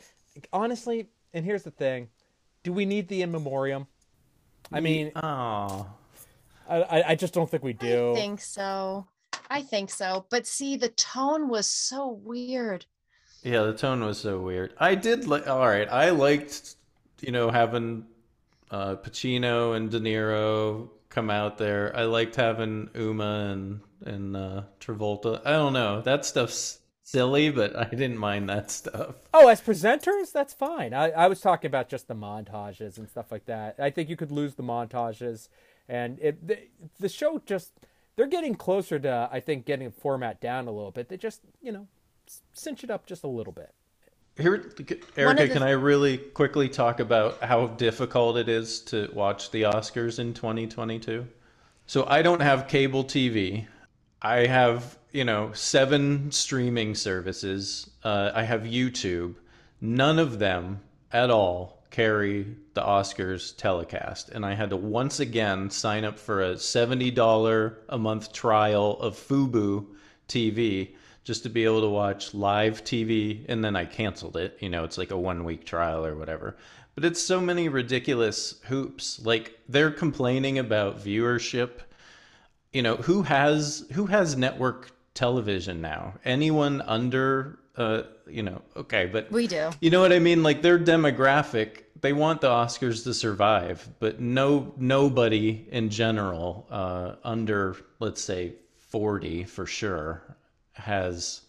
honestly. 0.53 1.07
And 1.33 1.45
here's 1.45 1.63
the 1.63 1.71
thing: 1.71 2.09
Do 2.63 2.73
we 2.73 2.85
need 2.85 3.07
the 3.07 3.21
in 3.21 3.31
memoriam? 3.31 3.87
I 4.71 4.79
mean, 4.79 5.11
Oh. 5.15 5.87
I, 6.69 6.81
I 6.83 7.09
I 7.09 7.15
just 7.15 7.33
don't 7.33 7.49
think 7.49 7.63
we 7.63 7.73
do. 7.73 8.11
I 8.11 8.15
think 8.15 8.41
so. 8.41 9.07
I 9.49 9.61
think 9.61 9.89
so. 9.89 10.25
But 10.29 10.47
see, 10.47 10.77
the 10.77 10.89
tone 10.89 11.49
was 11.49 11.67
so 11.67 12.07
weird. 12.23 12.85
Yeah, 13.43 13.63
the 13.63 13.73
tone 13.73 14.03
was 14.03 14.19
so 14.19 14.39
weird. 14.39 14.73
I 14.77 14.95
did 14.95 15.27
like. 15.27 15.47
All 15.47 15.65
right, 15.67 15.89
I 15.89 16.11
liked, 16.11 16.75
you 17.21 17.31
know, 17.31 17.49
having 17.49 18.05
uh, 18.71 18.95
Pacino 18.95 19.75
and 19.75 19.91
De 19.91 19.99
Niro 19.99 20.89
come 21.09 21.29
out 21.29 21.57
there. 21.57 21.95
I 21.95 22.03
liked 22.03 22.35
having 22.35 22.89
Uma 22.95 23.51
and 23.51 23.81
and 24.03 24.35
uh, 24.35 24.63
Travolta. 24.79 25.41
I 25.45 25.51
don't 25.51 25.73
know. 25.73 26.01
That 26.01 26.25
stuff's 26.25 26.79
silly, 27.03 27.51
but 27.51 27.75
I 27.75 27.85
didn't 27.85 28.17
mind 28.17 28.49
that 28.49 28.71
stuff. 28.71 29.15
Oh, 29.33 29.47
as 29.47 29.61
presenters, 29.61 30.31
that's 30.31 30.53
fine. 30.53 30.93
I, 30.93 31.11
I 31.11 31.27
was 31.27 31.41
talking 31.41 31.67
about 31.67 31.89
just 31.89 32.07
the 32.07 32.15
montages 32.15 32.97
and 32.97 33.07
stuff 33.09 33.31
like 33.31 33.45
that. 33.45 33.75
I 33.77 33.89
think 33.89 34.09
you 34.09 34.15
could 34.15 34.31
lose 34.31 34.55
the 34.55 34.63
montages, 34.63 35.49
and 35.87 36.17
it 36.19 36.47
the, 36.47 36.57
the 36.99 37.09
show 37.09 37.41
just 37.45 37.73
they're 38.15 38.27
getting 38.27 38.55
closer 38.55 38.97
to 38.99 39.29
I 39.31 39.39
think 39.39 39.65
getting 39.65 39.89
the 39.89 39.93
format 39.93 40.41
down 40.41 40.67
a 40.67 40.71
little 40.71 40.91
bit. 40.91 41.09
They 41.09 41.17
just 41.17 41.41
you 41.61 41.71
know 41.71 41.87
cinch 42.53 42.83
it 42.83 42.89
up 42.89 43.05
just 43.05 43.23
a 43.23 43.27
little 43.27 43.53
bit. 43.53 43.73
Here, 44.37 44.71
Erica, 45.17 45.47
the- 45.47 45.53
can 45.53 45.63
I 45.63 45.71
really 45.71 46.17
quickly 46.17 46.69
talk 46.69 46.99
about 46.99 47.43
how 47.43 47.67
difficult 47.67 48.37
it 48.37 48.49
is 48.49 48.79
to 48.81 49.09
watch 49.13 49.51
the 49.51 49.63
Oscars 49.63 50.19
in 50.19 50.33
2022? 50.33 51.27
So 51.85 52.05
I 52.07 52.21
don't 52.21 52.41
have 52.41 52.67
cable 52.67 53.03
TV. 53.03 53.67
I 54.21 54.45
have, 54.45 54.97
you 55.11 55.25
know, 55.25 55.51
seven 55.53 56.31
streaming 56.31 56.95
services. 56.95 57.89
Uh, 58.03 58.31
I 58.33 58.43
have 58.43 58.61
YouTube. 58.61 59.35
None 59.81 60.19
of 60.19 60.39
them 60.39 60.79
at 61.11 61.29
all 61.29 61.83
carry 61.89 62.45
the 62.73 62.81
Oscars 62.81 63.55
telecast. 63.57 64.29
And 64.29 64.45
I 64.45 64.53
had 64.53 64.69
to 64.69 64.77
once 64.77 65.19
again 65.19 65.69
sign 65.69 66.05
up 66.05 66.17
for 66.17 66.41
a 66.41 66.53
$70 66.53 67.75
a 67.89 67.97
month 67.97 68.31
trial 68.31 68.97
of 69.01 69.15
Fubo 69.15 69.85
TV 70.29 70.95
just 71.23 71.43
to 71.43 71.49
be 71.49 71.65
able 71.65 71.81
to 71.81 71.89
watch 71.89 72.33
live 72.33 72.83
TV. 72.83 73.45
And 73.47 73.63
then 73.63 73.75
I 73.75 73.85
canceled 73.85 74.37
it. 74.37 74.57
You 74.59 74.69
know, 74.69 74.83
it's 74.83 74.97
like 74.97 75.11
a 75.11 75.17
one 75.17 75.43
week 75.43 75.65
trial 75.65 76.05
or 76.05 76.15
whatever. 76.15 76.55
But 76.95 77.05
it's 77.05 77.21
so 77.21 77.39
many 77.39 77.69
ridiculous 77.69 78.55
hoops. 78.65 79.23
Like 79.23 79.59
they're 79.69 79.91
complaining 79.91 80.59
about 80.59 81.03
viewership 81.03 81.81
you 82.73 82.81
know 82.81 82.95
who 82.97 83.23
has 83.23 83.85
who 83.93 84.05
has 84.05 84.35
network 84.37 84.91
television 85.13 85.81
now 85.81 86.13
anyone 86.23 86.81
under 86.81 87.59
uh 87.75 88.03
you 88.27 88.43
know 88.43 88.61
okay 88.75 89.05
but 89.05 89.31
We 89.31 89.47
do. 89.47 89.69
you 89.81 89.89
know 89.89 90.01
what 90.01 90.13
i 90.13 90.19
mean 90.19 90.43
like 90.43 90.61
their 90.61 90.79
demographic 90.79 91.83
they 91.99 92.13
want 92.13 92.41
the 92.41 92.47
oscars 92.47 93.03
to 93.03 93.13
survive 93.13 93.87
but 93.99 94.19
no 94.19 94.73
nobody 94.77 95.67
in 95.71 95.89
general 95.89 96.65
uh 96.69 97.15
under 97.23 97.75
let's 97.99 98.21
say 98.21 98.53
40 98.89 99.43
for 99.45 99.65
sure 99.65 100.21
has 100.73 101.41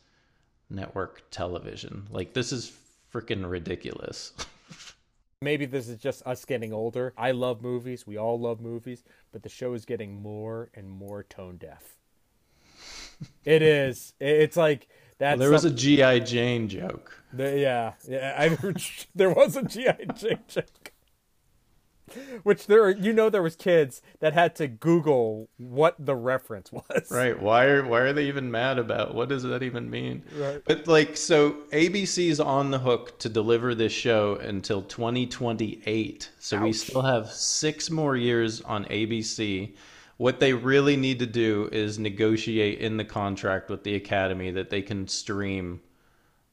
network 0.70 1.22
television 1.30 2.06
like 2.10 2.32
this 2.32 2.52
is 2.52 2.72
freaking 3.12 3.48
ridiculous 3.48 4.32
Maybe 5.42 5.66
this 5.66 5.88
is 5.88 5.98
just 5.98 6.24
us 6.24 6.44
getting 6.44 6.72
older. 6.72 7.12
I 7.18 7.32
love 7.32 7.62
movies. 7.62 8.06
We 8.06 8.16
all 8.16 8.38
love 8.38 8.60
movies, 8.60 9.02
but 9.32 9.42
the 9.42 9.48
show 9.48 9.74
is 9.74 9.84
getting 9.84 10.22
more 10.22 10.70
and 10.72 10.88
more 10.88 11.24
tone 11.24 11.56
deaf. 11.56 11.96
it 13.44 13.60
is. 13.60 14.14
It's 14.20 14.56
like 14.56 14.88
that's 15.18 15.40
there 15.40 15.50
was 15.50 15.64
a 15.64 15.70
gi 15.70 16.20
jane 16.20 16.68
joke 16.68 17.22
The, 17.32 17.58
yeah, 17.58 17.92
yeah. 18.08 18.36
I, 18.38 18.56
there 19.14 19.30
was 19.30 19.56
a 19.56 19.62
GI 19.62 20.06
Jane 20.16 20.40
joke, 20.48 20.91
which 22.42 22.66
there, 22.66 22.90
you 22.90 23.12
know, 23.12 23.30
there 23.30 23.42
was 23.42 23.56
kids 23.56 24.02
that 24.20 24.32
had 24.32 24.54
to 24.56 24.68
Google 24.68 25.48
what 25.56 25.96
the 25.98 26.14
reference 26.14 26.72
was. 26.72 27.10
Right. 27.10 27.40
Why 27.40 27.66
are 27.66 27.84
why 27.84 28.00
are 28.00 28.12
they 28.12 28.26
even 28.26 28.50
mad 28.50 28.78
about? 28.78 29.14
What 29.14 29.28
does 29.28 29.42
that 29.44 29.62
even 29.62 29.90
mean? 29.90 30.22
Right. 30.36 30.62
But 30.64 30.86
like 30.86 31.16
so 31.16 31.52
ABC's 31.72 32.40
on 32.40 32.70
the 32.70 32.78
hook 32.78 33.18
to 33.20 33.28
deliver 33.28 33.74
this 33.74 33.92
show 33.92 34.36
until 34.36 34.82
2028. 34.82 36.30
So 36.38 36.60
we 36.60 36.72
still 36.72 37.02
have 37.02 37.30
6 37.30 37.90
more 37.90 38.16
years 38.16 38.60
on 38.62 38.84
ABC. 38.86 39.74
What 40.18 40.38
they 40.40 40.52
really 40.52 40.96
need 40.96 41.18
to 41.18 41.26
do 41.26 41.68
is 41.72 41.98
negotiate 41.98 42.78
in 42.78 42.96
the 42.96 43.04
contract 43.04 43.70
with 43.70 43.82
the 43.82 43.94
Academy 43.94 44.50
that 44.52 44.70
they 44.70 44.82
can 44.82 45.08
stream 45.08 45.80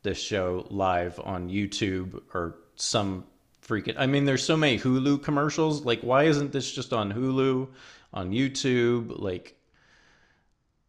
this 0.02 0.18
show 0.18 0.66
live 0.70 1.20
on 1.24 1.50
YouTube 1.50 2.22
or 2.34 2.56
some 2.76 3.26
freaking 3.70 3.96
I 3.98 4.08
mean 4.08 4.26
there's 4.26 4.44
so 4.44 4.58
many 4.58 4.80
Hulu 4.80 5.22
commercials 5.22 5.86
like 5.86 6.02
why 6.02 6.24
isn't 6.24 6.52
this 6.52 6.72
just 6.72 6.92
on 6.92 7.14
Hulu 7.14 7.68
on 8.14 8.32
YouTube 8.32 9.20
like 9.20 9.56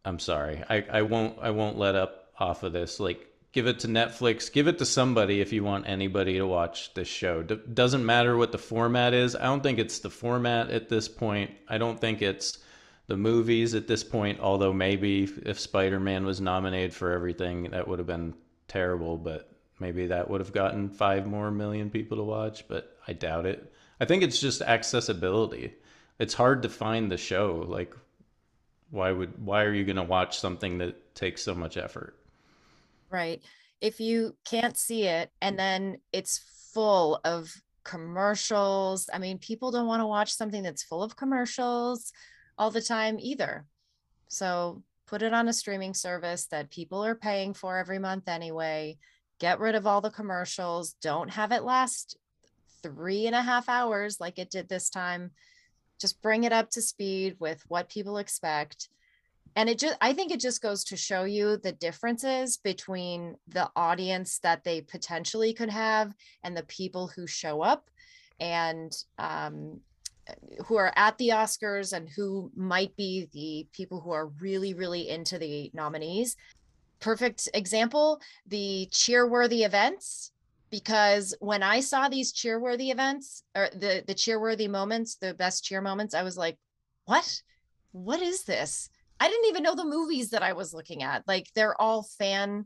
I'm 0.03 0.19
sorry. 0.19 0.63
I, 0.69 0.83
I 0.91 1.01
won't 1.03 1.37
I 1.41 1.51
won't 1.51 1.77
let 1.77 1.95
up 1.95 2.31
off 2.39 2.63
of 2.63 2.73
this. 2.73 2.99
Like 2.99 3.27
give 3.51 3.67
it 3.67 3.79
to 3.79 3.87
Netflix, 3.87 4.51
give 4.51 4.67
it 4.67 4.79
to 4.79 4.85
somebody 4.85 5.41
if 5.41 5.53
you 5.53 5.63
want 5.63 5.87
anybody 5.87 6.37
to 6.37 6.47
watch 6.47 6.93
this 6.93 7.07
show. 7.07 7.43
D- 7.43 7.59
doesn't 7.73 8.05
matter 8.05 8.35
what 8.37 8.51
the 8.51 8.57
format 8.57 9.13
is. 9.13 9.35
I 9.35 9.43
don't 9.43 9.61
think 9.61 9.77
it's 9.77 9.99
the 9.99 10.09
format 10.09 10.71
at 10.71 10.89
this 10.89 11.07
point. 11.07 11.51
I 11.67 11.77
don't 11.77 11.99
think 11.99 12.21
it's 12.21 12.57
the 13.07 13.17
movies 13.17 13.75
at 13.75 13.87
this 13.87 14.03
point, 14.03 14.39
although 14.39 14.73
maybe 14.73 15.29
if 15.43 15.59
Spider-Man 15.59 16.25
was 16.25 16.39
nominated 16.39 16.93
for 16.93 17.11
everything 17.11 17.71
that 17.71 17.87
would 17.87 17.99
have 17.99 18.07
been 18.07 18.33
terrible, 18.67 19.17
but 19.17 19.50
maybe 19.81 20.07
that 20.07 20.29
would 20.29 20.39
have 20.39 20.53
gotten 20.53 20.89
five 20.89 21.25
more 21.25 21.51
million 21.51 21.89
people 21.89 22.17
to 22.17 22.23
watch, 22.23 22.67
but 22.67 22.97
I 23.07 23.13
doubt 23.13 23.45
it. 23.45 23.73
I 23.99 24.05
think 24.05 24.23
it's 24.23 24.39
just 24.39 24.61
accessibility. 24.61 25.73
It's 26.19 26.35
hard 26.35 26.61
to 26.61 26.69
find 26.69 27.11
the 27.11 27.17
show. 27.17 27.65
Like, 27.67 27.93
why 28.91 29.11
would 29.11 29.43
why 29.43 29.63
are 29.63 29.73
you 29.73 29.83
going 29.83 29.95
to 29.97 30.03
watch 30.03 30.39
something 30.39 30.77
that 30.77 31.15
takes 31.15 31.41
so 31.41 31.55
much 31.55 31.75
effort? 31.77 32.15
Right. 33.09 33.41
If 33.81 33.99
you 33.99 34.35
can't 34.45 34.77
see 34.77 35.03
it, 35.03 35.31
and 35.41 35.57
then 35.57 35.97
it's 36.13 36.39
full 36.73 37.19
of 37.25 37.51
commercials. 37.83 39.09
I 39.11 39.17
mean, 39.17 39.39
people 39.39 39.71
don't 39.71 39.87
want 39.87 40.01
to 40.01 40.07
watch 40.07 40.33
something 40.33 40.61
that's 40.61 40.83
full 40.83 41.01
of 41.01 41.15
commercials 41.15 42.13
all 42.57 42.69
the 42.69 42.81
time 42.81 43.17
either. 43.19 43.65
So 44.27 44.83
put 45.07 45.23
it 45.23 45.33
on 45.33 45.47
a 45.47 45.53
streaming 45.53 45.93
service 45.93 46.45
that 46.47 46.69
people 46.69 47.03
are 47.03 47.15
paying 47.15 47.53
for 47.53 47.77
every 47.77 47.99
month 47.99 48.29
anyway. 48.29 48.97
Get 49.41 49.59
rid 49.59 49.73
of 49.73 49.87
all 49.87 50.01
the 50.01 50.11
commercials. 50.11 50.93
Don't 51.01 51.31
have 51.31 51.51
it 51.51 51.63
last 51.63 52.15
three 52.83 53.25
and 53.25 53.35
a 53.35 53.41
half 53.41 53.67
hours 53.67 54.19
like 54.19 54.37
it 54.37 54.51
did 54.51 54.69
this 54.69 54.87
time. 54.87 55.31
Just 55.99 56.21
bring 56.21 56.43
it 56.43 56.53
up 56.53 56.69
to 56.69 56.81
speed 56.81 57.37
with 57.39 57.63
what 57.67 57.89
people 57.89 58.19
expect. 58.19 58.89
And 59.55 59.67
it 59.67 59.79
just, 59.79 59.97
I 59.99 60.13
think 60.13 60.31
it 60.31 60.39
just 60.39 60.61
goes 60.61 60.83
to 60.83 60.95
show 60.95 61.23
you 61.23 61.57
the 61.57 61.71
differences 61.71 62.57
between 62.57 63.35
the 63.47 63.67
audience 63.75 64.37
that 64.43 64.63
they 64.63 64.81
potentially 64.81 65.53
could 65.55 65.71
have 65.71 66.13
and 66.43 66.55
the 66.55 66.63
people 66.63 67.07
who 67.07 67.25
show 67.25 67.63
up 67.63 67.89
and 68.39 68.95
um, 69.17 69.79
who 70.67 70.75
are 70.75 70.93
at 70.95 71.17
the 71.17 71.29
Oscars 71.29 71.93
and 71.93 72.07
who 72.09 72.51
might 72.55 72.95
be 72.95 73.27
the 73.33 73.67
people 73.75 74.01
who 74.01 74.11
are 74.11 74.27
really, 74.27 74.75
really 74.75 75.09
into 75.09 75.39
the 75.39 75.71
nominees. 75.73 76.37
Perfect 77.01 77.49
example 77.53 78.21
the 78.47 78.87
cheerworthy 78.91 79.65
events. 79.65 80.31
Because 80.69 81.35
when 81.41 81.63
I 81.63 81.81
saw 81.81 82.07
these 82.07 82.31
cheerworthy 82.31 82.93
events 82.93 83.43
or 83.53 83.67
the, 83.73 84.05
the 84.07 84.15
cheerworthy 84.15 84.69
moments, 84.69 85.17
the 85.17 85.33
best 85.33 85.65
cheer 85.65 85.81
moments, 85.81 86.13
I 86.13 86.23
was 86.23 86.37
like, 86.37 86.57
what? 87.03 87.41
What 87.91 88.21
is 88.21 88.45
this? 88.45 88.89
I 89.19 89.27
didn't 89.27 89.49
even 89.49 89.63
know 89.63 89.75
the 89.75 89.83
movies 89.83 90.29
that 90.29 90.43
I 90.43 90.53
was 90.53 90.73
looking 90.73 91.03
at. 91.03 91.27
Like 91.27 91.47
they're 91.53 91.79
all 91.79 92.03
fan 92.03 92.65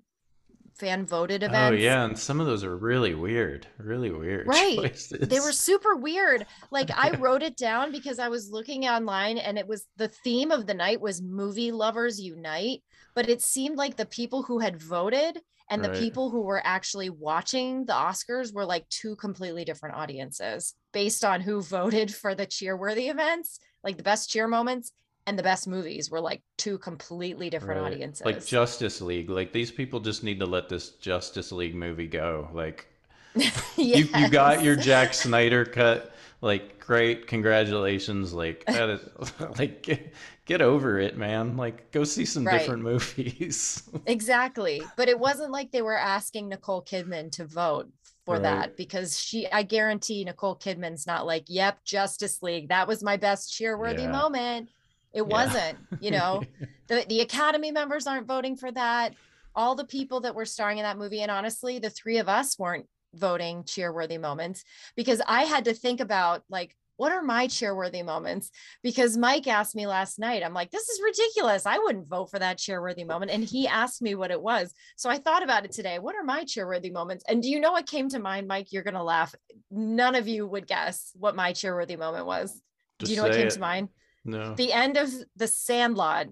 fan 0.78 1.06
voted 1.06 1.44
oh, 1.48 1.48
events. 1.48 1.74
Oh 1.80 1.84
yeah, 1.84 2.04
and 2.06 2.18
some 2.18 2.40
of 2.40 2.48
those 2.48 2.64
are 2.64 2.76
really 2.76 3.16
weird, 3.16 3.68
really 3.78 4.12
weird 4.12 4.48
Right. 4.48 4.76
choices. 4.76 5.28
They 5.30 5.40
were 5.40 5.52
super 5.52 5.96
weird. 5.96 6.46
Like 6.72 6.92
I 6.96 7.12
wrote 7.18 7.44
it 7.44 7.58
down 7.58 7.92
because 7.92 8.20
I 8.20 8.30
was 8.30 8.50
looking 8.52 8.86
online 8.86 9.38
and 9.38 9.58
it 9.58 9.68
was 9.68 9.88
the 9.98 10.08
theme 10.08 10.52
of 10.52 10.68
the 10.68 10.74
night 10.74 11.02
was 11.02 11.22
movie 11.22 11.72
lovers 11.72 12.20
unite, 12.20 12.84
but 13.16 13.30
it 13.30 13.42
seemed 13.42 13.78
like 13.78 13.96
the 13.96 14.06
people 14.06 14.44
who 14.44 14.60
had 14.60 14.82
voted 14.82 15.40
and 15.70 15.84
the 15.84 15.90
Right. 15.90 15.98
people 16.00 16.30
who 16.30 16.42
were 16.42 16.62
actually 16.66 17.10
watching 17.10 17.86
the 17.86 17.94
Oscars 17.94 18.54
were 18.54 18.66
like 18.66 18.88
two 18.90 19.16
completely 19.16 19.66
different 19.66 19.96
audiences 19.96 20.76
based 20.94 21.26
on 21.26 21.42
who 21.42 21.62
voted 21.62 22.14
for 22.14 22.36
the 22.36 22.46
cheerworthy 22.46 23.10
events, 23.10 23.60
like 23.84 23.98
the 23.98 24.04
best 24.04 24.30
cheer 24.30 24.48
moments 24.48 24.92
and 25.28 25.38
the 25.40 25.44
best 25.44 25.68
movies 25.68 26.10
were 26.12 26.22
like 26.22 26.42
two 26.58 26.78
completely 26.78 27.50
different 27.50 27.82
Right. 27.82 27.94
audiences. 27.94 28.26
Like 28.26 28.46
Justice 28.46 29.02
League. 29.02 29.30
Like 29.30 29.52
these 29.54 29.72
people 29.72 30.00
just 30.00 30.24
need 30.24 30.40
to 30.40 30.46
let 30.46 30.70
this 30.70 30.90
Justice 30.92 31.52
League 31.52 31.76
movie 31.76 32.08
go. 32.08 32.50
Like 32.54 32.88
you, 33.36 34.08
you 34.16 34.30
got 34.30 34.64
your 34.64 34.80
Zack 34.82 35.14
Snyder 35.14 35.66
cut. 35.66 36.14
Like 36.42 36.80
great, 36.80 37.28
congratulations. 37.28 38.34
Like 38.34 38.66
that 38.66 38.90
is 38.90 39.02
like 39.60 39.82
get, 39.82 40.14
get 40.46 40.62
over 40.62 41.00
it, 41.00 41.18
man. 41.18 41.58
Like 41.58 41.92
go 41.92 42.04
see 42.04 42.26
some 42.26 42.46
Right. 42.46 42.60
different 42.60 42.84
movies. 42.84 43.84
Exactly. 44.06 44.84
But 44.96 45.10
it 45.10 45.20
wasn't 45.20 45.52
like 45.52 45.72
they 45.72 45.82
were 45.82 45.98
asking 45.98 46.50
Nicole 46.50 46.84
Kidman 46.84 47.32
to 47.34 47.46
vote 47.46 47.90
for 48.26 48.36
Right. 48.36 48.44
that 48.44 48.78
because 48.78 49.20
she, 49.20 49.48
I 49.52 49.64
guarantee 49.64 50.24
Nicole 50.24 50.56
Kidman's 50.56 51.08
not 51.08 51.26
like, 51.26 51.46
yep, 51.48 51.84
Justice 51.84 52.42
League. 52.44 52.70
That 52.70 52.88
was 52.88 53.04
my 53.04 53.18
best 53.18 53.52
cheerworthy 53.52 54.04
Yeah. 54.04 54.12
moment. 54.12 54.70
It 55.16 55.22
Yeah. 55.22 55.24
wasn't, 55.24 55.78
you 56.02 56.12
know, 56.12 56.44
the, 56.88 57.06
the 57.08 57.22
Academy 57.22 57.72
members 57.72 58.06
aren't 58.06 58.28
voting 58.28 58.56
for 58.58 58.72
that. 58.72 59.14
All 59.56 59.74
the 59.74 59.86
people 59.86 60.22
that 60.22 60.36
were 60.36 60.46
starring 60.46 60.78
in 60.78 60.84
that 60.84 60.98
movie. 60.98 61.22
And 61.22 61.32
honestly, 61.32 61.80
the 61.80 61.90
three 61.90 62.18
of 62.18 62.28
us 62.30 62.60
weren't 62.60 62.88
voting 63.14 63.64
cheerworthy 63.64 64.20
moments 64.20 64.66
because 64.98 65.22
I 65.26 65.44
had 65.44 65.66
to 65.66 65.74
think 65.74 66.02
about 66.02 66.44
like, 66.50 66.76
what 66.98 67.12
are 67.12 67.22
my 67.22 67.48
cheerworthy 67.48 68.06
moments? 68.06 68.52
Because 68.82 69.18
Mike 69.18 69.48
asked 69.48 69.76
me 69.76 69.86
last 69.86 70.18
night, 70.18 70.44
I'm 70.44 70.54
like, 70.54 70.72
this 70.72 70.88
is 70.88 71.02
ridiculous. 71.04 71.66
I 71.66 71.78
wouldn't 71.78 72.08
vote 72.08 72.30
for 72.32 72.40
that 72.40 72.58
cheerworthy 72.58 73.06
moment. 73.06 73.32
And 73.32 73.44
he 73.44 73.68
asked 73.68 74.02
me 74.02 74.16
what 74.16 74.32
it 74.32 74.42
was. 74.42 74.74
So 74.96 75.10
I 75.10 75.18
thought 75.18 75.44
about 75.44 75.66
it 75.66 75.74
today. 75.74 76.00
What 76.00 76.16
are 76.16 76.24
my 76.24 76.44
cheerworthy 76.46 76.92
moments? 76.92 77.26
And 77.28 77.42
do 77.42 77.50
you 77.50 77.60
know 77.60 77.74
what 77.74 77.86
came 77.86 78.08
to 78.10 78.20
mind, 78.20 78.48
Mike? 78.48 78.72
You're 78.72 78.84
going 78.84 78.94
to 78.94 79.04
laugh. 79.04 79.36
None 79.72 80.16
of 80.16 80.28
you 80.30 80.48
would 80.48 80.68
guess 80.68 81.12
what 81.16 81.36
my 81.36 81.52
cheerworthy 81.52 81.98
moment 81.98 82.26
was. 82.26 82.62
do 83.00 83.12
you 83.12 83.18
know 83.18 83.24
what 83.24 83.34
came 83.34 83.48
it. 83.48 83.54
to 83.54 83.60
mind? 83.60 83.90
No. 84.26 84.56
The 84.56 84.74
end 84.74 84.98
of 84.98 85.12
the 85.36 85.48
Sandlot. 85.48 86.28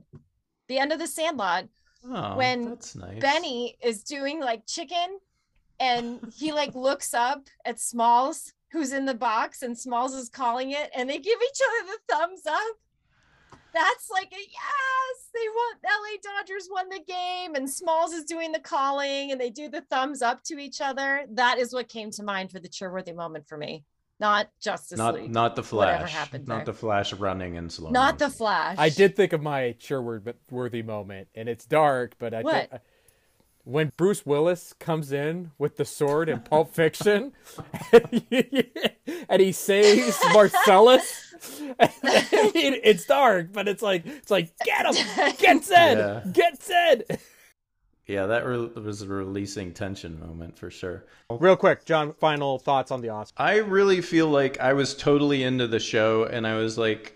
The 0.67 0.79
end 0.79 0.91
of 0.91 0.99
the 0.99 1.07
Sandlot 1.07 1.67
Oh, 2.05 2.35
when 2.35 2.77
nice. 2.95 3.19
Benny 3.21 3.77
is 3.81 4.03
doing 4.03 4.41
like 4.41 4.67
chicken 4.67 5.19
and 5.79 6.19
he 6.35 6.51
like 6.51 6.75
looks 6.75 7.13
up 7.13 7.47
at 7.63 7.79
Smalls 7.79 8.53
who's 8.71 8.91
in 8.91 9.05
the 9.05 9.13
box 9.13 9.61
and 9.61 9.77
Smalls 9.77 10.13
is 10.13 10.27
calling 10.27 10.71
it 10.71 10.89
and 10.95 11.09
they 11.09 11.19
give 11.19 11.39
each 11.41 11.59
other 11.65 11.91
the 11.91 12.13
thumbs 12.13 12.41
up. 12.45 12.77
That's 13.73 14.09
like 14.11 14.31
a 14.33 14.37
yes, 14.37 15.29
they 15.33 15.47
won 15.55 15.75
LA 15.83 16.17
Dodgers 16.21 16.67
won 16.69 16.89
the 16.89 16.99
game 17.07 17.55
and 17.55 17.69
Smalls 17.69 18.11
is 18.11 18.25
doing 18.25 18.51
the 18.51 18.59
calling 18.59 19.31
and 19.31 19.39
they 19.39 19.49
do 19.49 19.69
the 19.69 19.81
thumbs 19.81 20.21
up 20.21 20.43
to 20.43 20.59
each 20.59 20.81
other. 20.81 21.25
That 21.31 21.57
is 21.57 21.73
what 21.73 21.87
came 21.87 22.11
to 22.11 22.23
mind 22.23 22.51
for 22.51 22.59
the 22.59 22.69
cheerworthy 22.69 23.15
moment 23.15 23.47
for 23.47 23.57
me. 23.57 23.85
Not 24.23 24.47
Justice 24.61 24.97
Not 24.97 25.15
League. 25.15 25.29
not 25.31 25.57
the 25.57 25.63
Flash. 25.63 26.13
happened 26.13 26.47
not 26.47 26.59
there. 26.59 26.65
the 26.67 26.73
Flash 26.73 27.11
running 27.11 27.55
in 27.55 27.69
slow. 27.69 27.89
Not 27.89 28.19
the. 28.19 28.29
Flash. 28.29 28.77
I 28.79 28.87
did 28.87 29.17
think 29.17 29.33
of 29.33 29.41
my 29.41 29.75
cheerworthy 29.79 30.85
moment, 30.85 31.27
and 31.35 31.49
it's 31.49 31.65
dark, 31.65 32.13
but 32.19 32.33
I 32.33 32.37
think 32.41 32.71
What? 32.71 32.81
when 33.65 33.91
Bruce 33.97 34.25
Willis 34.25 34.71
comes 34.79 35.11
in 35.11 35.51
with 35.57 35.75
the 35.75 35.83
sword 35.83 36.29
in 36.29 36.39
Pulp 36.39 36.73
Fiction, 36.73 37.33
and 37.91 39.41
he 39.41 39.51
saves 39.51 40.17
Marcellus. 40.33 41.19
It- 42.05 42.81
it's 42.85 43.05
dark, 43.05 43.51
but 43.51 43.67
it's 43.67 43.81
like 43.81 44.05
it's 44.05 44.31
like 44.31 44.53
get 44.63 44.85
him, 44.85 45.33
get 45.37 45.63
Zed, 45.65 45.97
Yeah. 45.97 46.31
get 46.31 46.63
Zed. 46.63 47.19
Yeah, 48.07 48.25
that 48.25 48.45
re- 48.45 48.67
was 48.67 49.01
a 49.01 49.07
releasing 49.07 49.73
tension 49.73 50.19
moment 50.19 50.57
for 50.57 50.69
sure. 50.69 51.05
Real 51.29 51.55
quick, 51.55 51.85
John. 51.85 52.13
Final 52.13 52.59
thoughts 52.59 52.91
on 52.91 53.01
the 53.01 53.09
Oscar. 53.09 53.41
I 53.41 53.57
really 53.57 54.01
feel 54.01 54.27
like 54.27 54.59
I 54.59 54.73
was 54.73 54.93
totally 54.93 55.43
into 55.43 55.67
the 55.67 55.79
show, 55.79 56.25
and 56.25 56.45
I 56.45 56.55
was 56.55 56.77
like, 56.77 57.15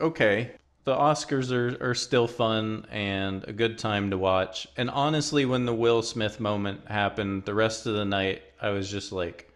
okay, 0.00 0.50
the 0.84 0.94
Oscars 0.94 1.52
are, 1.52 1.90
are 1.90 1.94
still 1.94 2.26
fun 2.26 2.86
and 2.90 3.44
a 3.46 3.52
good 3.52 3.78
time 3.78 4.10
to 4.10 4.18
watch. 4.18 4.66
And 4.76 4.90
honestly, 4.90 5.44
when 5.44 5.66
the 5.66 5.74
Will 5.74 6.02
Smith 6.02 6.40
moment 6.40 6.88
happened, 6.88 7.44
the 7.44 7.54
rest 7.54 7.86
of 7.86 7.94
the 7.94 8.04
night, 8.04 8.42
I 8.60 8.70
was 8.70 8.90
just 8.90 9.12
like 9.12 9.52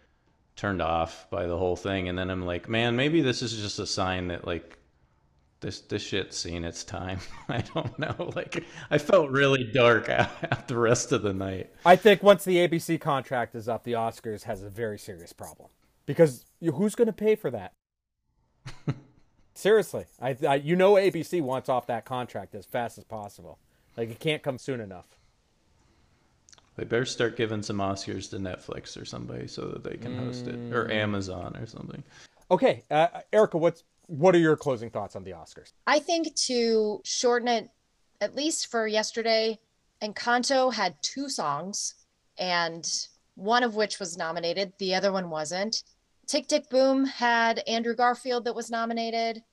turned 0.55 0.81
off 0.81 1.29
by 1.29 1.47
the 1.47 1.57
whole 1.57 1.75
thing. 1.75 2.07
And 2.07 2.17
then 2.17 2.29
I'm 2.29 2.45
like, 2.45 2.69
man, 2.69 2.95
maybe 2.95 3.21
this 3.21 3.41
is 3.41 3.57
just 3.59 3.79
a 3.79 3.87
sign 3.87 4.27
that 4.27 4.45
like 4.45 4.77
this 5.65 5.81
this 5.81 6.03
shit's 6.03 6.37
seen 6.37 6.63
its 6.63 6.83
time. 6.83 7.19
I 7.49 7.61
don't 7.73 7.97
know. 7.97 8.31
Like 8.35 8.63
I 8.91 8.99
felt 8.99 9.31
really 9.31 9.63
dark 9.63 10.07
at 10.09 10.67
the 10.67 10.77
rest 10.77 11.11
of 11.11 11.23
the 11.23 11.33
night. 11.33 11.71
I 11.83 11.95
think 11.95 12.21
once 12.21 12.45
the 12.45 12.57
ABC 12.57 13.01
contract 13.01 13.55
is 13.55 13.67
up, 13.67 13.83
the 13.83 13.93
Oscars 13.93 14.43
has 14.43 14.61
a 14.61 14.69
very 14.69 14.99
serious 14.99 15.33
problem 15.33 15.69
because 16.05 16.45
who's 16.61 16.93
going 16.93 17.07
to 17.07 17.13
pay 17.13 17.35
for 17.35 17.49
that? 17.49 17.73
Seriously, 19.55 20.05
I, 20.21 20.37
I 20.47 20.55
you 20.55 20.75
know 20.75 20.93
ABC 20.93 21.41
wants 21.41 21.67
off 21.67 21.87
that 21.87 22.05
contract 22.05 22.53
as 22.53 22.65
fast 22.65 22.99
as 22.99 23.03
possible. 23.03 23.57
Like 23.97 24.11
it 24.11 24.19
can't 24.19 24.43
come 24.43 24.59
soon 24.59 24.79
enough. 24.79 25.17
They 26.75 26.83
better 26.83 27.05
start 27.05 27.37
giving 27.37 27.63
some 27.63 27.77
Oscars 27.77 28.29
to 28.31 28.37
Netflix 28.37 29.01
or 29.01 29.05
somebody 29.05 29.47
so 29.47 29.65
that 29.69 29.83
they 29.83 29.95
can 29.97 30.17
host 30.17 30.45
it, 30.45 30.73
or 30.73 30.91
Amazon 30.91 31.55
or 31.55 31.65
something. 31.65 32.03
Okay, 32.51 32.83
uh, 32.91 33.07
Erica, 33.31 33.57
what's 33.57 33.85
what 34.07 34.35
are 34.35 34.39
your 34.39 34.55
closing 34.55 34.89
thoughts 34.89 35.15
on 35.15 35.23
the 35.23 35.31
Oscars? 35.31 35.73
I 35.87 35.99
think 35.99 36.35
to 36.47 37.01
shorten 37.03 37.47
it, 37.47 37.69
at 38.21 38.35
least 38.35 38.67
for 38.67 38.87
yesterday, 38.87 39.59
Encanto 40.01 40.73
had 40.73 40.95
two 41.01 41.29
songs, 41.29 41.95
and 42.37 42.87
one 43.35 43.63
of 43.63 43.75
which 43.75 43.99
was 43.99 44.17
nominated, 44.17 44.73
the 44.77 44.95
other 44.95 45.11
one 45.11 45.29
wasn't. 45.29 45.83
Tick 46.27 46.47
Tick 46.47 46.69
Boom 46.69 47.05
had 47.05 47.59
Andrew 47.67 47.95
Garfield 47.95 48.45
that 48.45 48.55
was 48.55 48.71
nominated. 48.71 49.43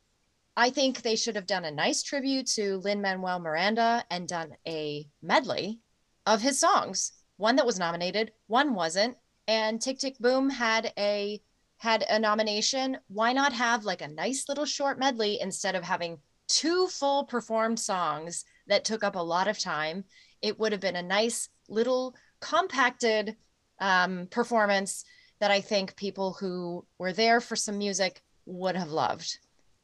I 0.57 0.71
think 0.71 1.03
they 1.03 1.17
should 1.17 1.37
have 1.37 1.47
done 1.47 1.65
a 1.65 1.71
nice 1.71 2.03
tribute 2.03 2.47
to 2.55 2.79
Lin 2.79 3.01
Manuel 3.01 3.41
Miranda 3.41 4.05
and 4.11 4.29
done 4.29 4.57
a 4.67 5.07
medley 5.23 5.81
of 6.27 6.41
his 6.41 6.59
songs. 6.59 7.13
One 7.37 7.57
that 7.57 7.67
was 7.67 7.79
nominated, 7.79 8.33
one 8.47 8.75
wasn't. 8.75 9.17
And 9.49 9.81
Tick 9.81 9.99
Tick 9.99 10.19
Boom 10.19 10.51
had 10.51 10.93
a 10.97 11.41
had 11.83 12.05
a 12.09 12.17
nomination. 12.17 12.97
Why 13.09 13.33
not 13.33 13.53
have 13.53 13.85
like 13.85 14.03
a 14.03 14.07
nice 14.07 14.49
little 14.49 14.65
short 14.65 15.01
medley 15.01 15.41
instead 15.41 15.75
of 15.75 15.83
having 15.83 16.19
two 16.47 16.87
full 16.87 17.25
performed 17.25 17.81
songs 17.81 18.45
that 18.69 18.85
took 18.85 19.03
up 19.03 19.17
a 19.17 19.19
lot 19.19 19.49
of 19.49 19.59
time? 19.59 20.05
It 20.41 20.61
would 20.61 20.71
have 20.71 20.81
been 20.81 20.95
a 20.95 21.03
nice 21.03 21.49
little 21.69 22.15
compacted 22.39 23.35
um, 23.81 24.29
performance 24.31 25.05
that 25.41 25.51
I 25.51 25.61
think 25.61 25.97
people 25.97 26.35
who 26.39 26.87
were 26.99 27.13
there 27.13 27.41
for 27.41 27.57
some 27.57 27.79
music 27.79 28.23
would 28.47 28.77
have 28.77 28.93
loved. 28.93 29.39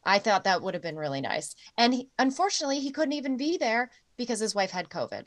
I 0.04 0.20
thought 0.20 0.44
that 0.44 0.62
would 0.62 0.74
have 0.74 0.82
been 0.84 0.96
really 0.96 1.20
nice. 1.20 1.56
And 1.76 1.92
he, 1.92 2.10
unfortunately, 2.16 2.78
he 2.78 2.92
couldn't 2.92 3.14
even 3.14 3.36
be 3.36 3.56
there 3.56 3.90
because 4.16 4.38
his 4.38 4.54
wife 4.54 4.70
had 4.70 4.88
COVID. 4.88 5.26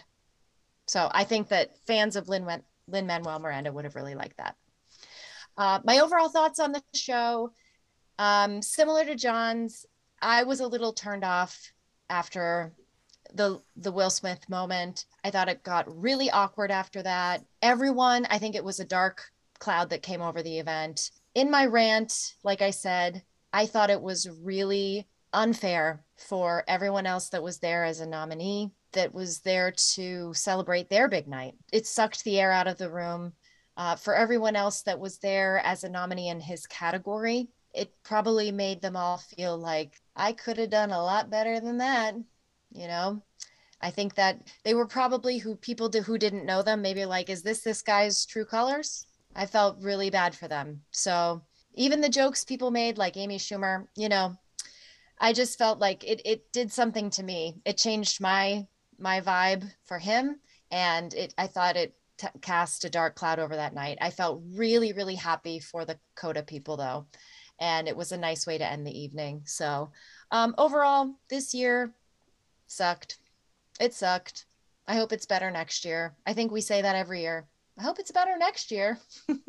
So 0.87 1.09
I 1.11 1.25
think 1.25 1.49
that 1.49 1.77
fans 1.85 2.15
of 2.15 2.29
Lin 2.29 2.47
Lin 2.87 3.07
Manuel 3.07 3.39
Miranda 3.39 3.73
would 3.73 3.83
have 3.83 3.97
really 3.97 4.15
liked 4.15 4.37
that. 4.37 4.55
Uh, 5.57 5.79
my 5.83 5.99
overall 5.99 6.29
thoughts 6.29 6.59
on 6.59 6.71
the 6.71 6.81
show, 6.93 7.51
um, 8.19 8.61
similar 8.61 9.05
to 9.05 9.15
John's, 9.15 9.85
I 10.21 10.43
was 10.43 10.59
a 10.59 10.67
little 10.67 10.93
turned 10.93 11.23
off 11.23 11.71
after 12.09 12.73
the 13.33 13.61
the 13.75 13.91
Will 13.91 14.09
Smith 14.09 14.49
moment. 14.49 15.05
I 15.23 15.31
thought 15.31 15.49
it 15.49 15.63
got 15.63 16.01
really 16.01 16.29
awkward 16.29 16.71
after 16.71 17.01
that. 17.03 17.43
Everyone, 17.61 18.25
I 18.29 18.37
think 18.37 18.55
it 18.55 18.63
was 18.63 18.79
a 18.79 18.85
dark 18.85 19.31
cloud 19.59 19.89
that 19.89 20.03
came 20.03 20.21
over 20.21 20.43
the 20.43 20.59
event. 20.59 21.11
In 21.33 21.49
my 21.49 21.65
rant, 21.65 22.35
like 22.43 22.61
I 22.61 22.71
said, 22.71 23.23
I 23.53 23.65
thought 23.65 23.89
it 23.89 24.01
was 24.01 24.29
really 24.29 25.07
unfair 25.33 26.03
for 26.17 26.63
everyone 26.67 27.05
else 27.05 27.29
that 27.29 27.43
was 27.43 27.59
there 27.59 27.85
as 27.85 27.99
a 27.99 28.05
nominee 28.05 28.71
that 28.91 29.13
was 29.13 29.39
there 29.39 29.71
to 29.71 30.33
celebrate 30.33 30.89
their 30.89 31.07
big 31.07 31.27
night. 31.27 31.53
It 31.71 31.87
sucked 31.87 32.23
the 32.23 32.39
air 32.39 32.51
out 32.51 32.67
of 32.67 32.77
the 32.77 32.91
room. 32.91 33.33
Uh, 33.81 33.95
for 33.95 34.13
everyone 34.13 34.55
else 34.55 34.83
that 34.83 34.99
was 34.99 35.17
there 35.17 35.57
as 35.65 35.83
a 35.83 35.89
nominee 35.89 36.29
in 36.29 36.39
his 36.39 36.67
category, 36.67 37.49
it 37.73 37.91
probably 38.03 38.51
made 38.51 38.79
them 38.79 38.95
all 38.95 39.17
feel 39.17 39.57
like 39.57 39.99
I 40.15 40.33
could 40.33 40.59
have 40.59 40.69
done 40.69 40.91
a 40.91 41.01
lot 41.01 41.31
better 41.31 41.59
than 41.59 41.79
that. 41.79 42.13
You 42.71 42.87
know, 42.87 43.23
I 43.81 43.89
think 43.89 44.13
that 44.13 44.37
they 44.63 44.75
were 44.75 44.85
probably 44.85 45.39
who 45.39 45.55
people 45.55 45.89
do, 45.89 46.03
who 46.03 46.19
didn't 46.19 46.45
know 46.45 46.61
them, 46.61 46.83
maybe 46.83 47.05
like, 47.05 47.27
is 47.27 47.41
this 47.41 47.61
this 47.61 47.81
guy's 47.81 48.23
true 48.23 48.45
colors? 48.45 49.07
I 49.35 49.47
felt 49.47 49.81
really 49.81 50.11
bad 50.11 50.35
for 50.35 50.47
them. 50.47 50.83
So 50.91 51.41
even 51.73 52.01
the 52.01 52.07
jokes 52.09 52.43
people 52.43 52.69
made, 52.69 52.99
like 52.99 53.17
Amy 53.17 53.39
Schumer, 53.39 53.87
you 53.95 54.09
know, 54.09 54.37
I 55.19 55.33
just 55.33 55.57
felt 55.57 55.79
like 55.79 56.03
it 56.03 56.21
it 56.23 56.51
did 56.51 56.71
something 56.71 57.09
to 57.09 57.23
me. 57.23 57.55
It 57.65 57.79
changed 57.79 58.21
my 58.21 58.67
my 58.99 59.21
vibe 59.21 59.67
for 59.85 59.97
him, 59.97 60.39
and 60.69 61.11
it 61.15 61.33
I 61.35 61.47
thought 61.47 61.77
it 61.77 61.95
t- 62.21 62.39
cast 62.41 62.85
a 62.85 62.89
dark 62.89 63.15
cloud 63.15 63.39
over 63.39 63.55
that 63.55 63.73
night. 63.73 63.97
I 64.01 64.11
felt 64.11 64.43
really 64.53 64.93
really 64.93 65.15
happy 65.15 65.59
for 65.59 65.85
the 65.85 65.99
Coda 66.15 66.43
people 66.43 66.77
though, 66.77 67.05
and 67.59 67.87
it 67.87 67.97
was 67.97 68.11
a 68.11 68.17
nice 68.17 68.45
way 68.45 68.57
to 68.57 68.69
end 68.69 68.85
the 68.85 68.99
evening. 68.99 69.43
So 69.45 69.91
um, 70.31 70.55
overall, 70.57 71.15
this 71.29 71.53
year 71.53 71.93
sucked. 72.67 73.19
It 73.79 73.93
sucked. 73.93 74.45
I 74.87 74.95
hope 74.95 75.11
it's 75.11 75.25
better 75.25 75.51
next 75.51 75.85
year. 75.85 76.15
I 76.25 76.33
think 76.33 76.51
we 76.51 76.61
say 76.61 76.81
that 76.81 76.95
every 76.95 77.21
year. 77.21 77.47
I 77.77 77.83
hope 77.83 77.99
it's 77.99 78.11
better 78.11 78.37
next 78.37 78.71
year. 78.71 78.99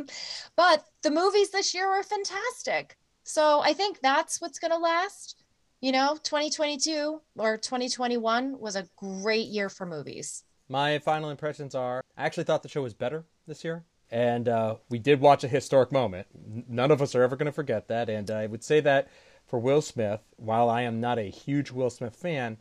but 0.56 0.84
the 1.02 1.10
movies 1.10 1.50
this 1.50 1.74
year 1.74 1.88
were 1.88 2.02
fantastic. 2.02 2.96
So 3.24 3.60
I 3.60 3.72
think 3.72 4.00
that's 4.00 4.40
what's 4.40 4.58
going 4.58 4.70
to 4.70 4.78
last. 4.78 5.36
You 5.80 5.90
know, 5.92 6.16
2022 6.22 7.20
or 7.36 7.56
2021 7.58 8.58
was 8.58 8.76
a 8.76 8.86
great 8.96 9.48
year 9.48 9.68
for 9.68 9.84
movies. 9.84 10.44
My 10.68 10.98
final 10.98 11.30
impressions 11.30 11.74
are 11.74 12.02
I 12.16 12.24
actually 12.24 12.44
thought 12.44 12.62
the 12.62 12.68
show 12.68 12.82
was 12.82 12.94
better 12.94 13.24
this 13.46 13.64
year. 13.64 13.84
And 14.10 14.48
uh, 14.48 14.76
we 14.90 14.98
did 14.98 15.20
watch 15.20 15.42
a 15.42 15.48
historic 15.48 15.90
moment. 15.90 16.26
None 16.68 16.90
of 16.90 17.00
us 17.00 17.14
are 17.14 17.22
ever 17.22 17.36
going 17.36 17.46
to 17.46 17.52
forget 17.52 17.88
that. 17.88 18.10
And 18.10 18.30
I 18.30 18.46
would 18.46 18.62
say 18.62 18.80
that 18.80 19.08
for 19.46 19.58
Will 19.58 19.80
Smith, 19.80 20.20
while 20.36 20.68
I 20.68 20.82
am 20.82 21.00
not 21.00 21.18
a 21.18 21.30
huge 21.30 21.70
Will 21.70 21.88
Smith 21.88 22.14
fan, 22.14 22.58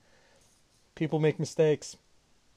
people 0.96 1.20
make 1.20 1.40
mistakes. 1.40 1.98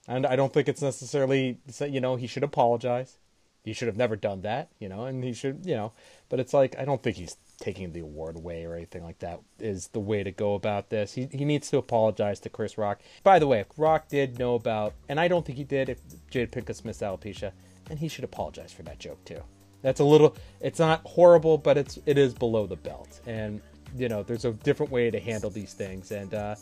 And 0.07 0.25
I 0.25 0.37
don't 0.37 0.53
think 0.53 0.69
it's 0.69 0.83
necessarily, 0.83 1.59
you 1.81 2.01
know, 2.01 2.15
he 2.17 2.27
should 2.27 2.45
apologize. 2.45 3.19
He 3.65 3.73
should 3.73 3.89
have 3.89 3.97
never 3.97 4.15
done 4.15 4.43
that, 4.43 4.69
you 4.79 4.91
know, 4.91 5.07
and 5.07 5.25
he 5.25 5.33
should, 5.33 5.65
you 5.65 5.75
know, 5.75 5.93
but 6.29 6.39
it's 6.39 6.53
like, 6.53 6.79
I 6.79 6.85
don't 6.85 7.03
think 7.03 7.17
he's 7.17 7.39
taking 7.59 7.93
the 7.93 8.01
award 8.01 8.37
away 8.37 8.65
or 8.67 8.75
anything 8.75 9.03
like 9.03 9.21
that 9.21 9.41
is 9.59 9.89
the 9.89 10.01
way 10.01 10.23
to 10.23 10.31
go 10.31 10.55
about 10.55 10.91
this. 10.91 11.15
He, 11.15 11.29
he 11.33 11.47
needs 11.47 11.71
to 11.71 11.79
apologize 11.79 12.41
to 12.41 12.51
Chris 12.51 12.77
Rock. 12.77 13.01
By 13.23 13.39
the 13.39 13.47
way, 13.47 13.61
if 13.61 13.69
Rock 13.79 14.09
did 14.09 14.39
know 14.39 14.55
about, 14.55 14.93
and 15.09 15.19
I 15.19 15.29
don't 15.29 15.47
think 15.47 15.57
he 15.57 15.65
did, 15.65 15.89
if 15.89 15.99
Jada 16.31 16.51
Pinkett 16.51 16.77
Smith's 16.77 17.01
alopecia, 17.01 17.53
and 17.89 17.99
he 17.99 18.07
should 18.07 18.25
apologize 18.25 18.73
for 18.73 18.83
that 18.83 18.99
joke 18.99 19.25
too. 19.25 19.41
That's 19.81 20.01
a 20.01 20.05
little, 20.05 20.37
it's 20.61 20.79
not 20.79 21.01
horrible, 21.05 21.57
but 21.57 21.79
it's, 21.79 21.99
it 22.05 22.19
is 22.19 22.35
below 22.35 22.67
the 22.67 22.77
belt. 22.77 23.21
And, 23.27 23.63
you 23.97 24.11
know, 24.11 24.23
there's 24.23 24.45
a 24.45 24.53
different 24.53 24.93
way 24.93 25.11
to 25.11 25.21
handle 25.21 25.51
these 25.51 25.73
things. 25.73 26.11
And, 26.11 26.35
uh, 26.35 26.57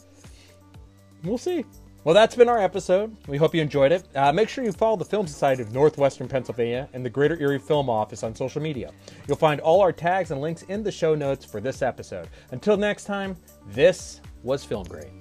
we'll 1.25 1.39
see. 1.39 1.65
Well, 2.05 2.17
that's 2.17 2.35
been 2.35 2.49
our 2.49 2.59
episode. 2.59 3.17
We 3.29 3.37
hope 3.37 3.55
you 3.55 3.63
enjoyed 3.63 3.93
it. 3.93 4.05
Uh, 4.17 4.33
make 4.33 4.49
sure 4.49 4.65
you 4.65 4.73
follow 4.73 4.97
the 4.97 5.05
Film 5.05 5.29
Society 5.29 5.63
of 5.63 5.73
Northwestern 5.73 6.27
Pennsylvania 6.27 6.89
and 6.95 7.05
the 7.05 7.11
Greater 7.11 7.41
Erie 7.41 7.61
Film 7.61 7.89
Office 7.89 8.25
on 8.25 8.35
social 8.35 8.61
media. 8.61 8.91
You'll 9.29 9.37
find 9.37 9.61
all 9.61 9.81
our 9.81 9.93
tags 9.93 10.33
and 10.33 10.41
links 10.41 10.63
in 10.63 10.83
the 10.83 10.91
show 10.91 11.15
notes 11.15 11.45
for 11.45 11.61
this 11.61 11.81
episode. 11.81 12.29
Until 12.51 12.77
next 12.77 13.05
time, 13.05 13.37
this 13.69 14.21
was 14.43 14.65
Film 14.65 14.83
Grade. 14.89 15.13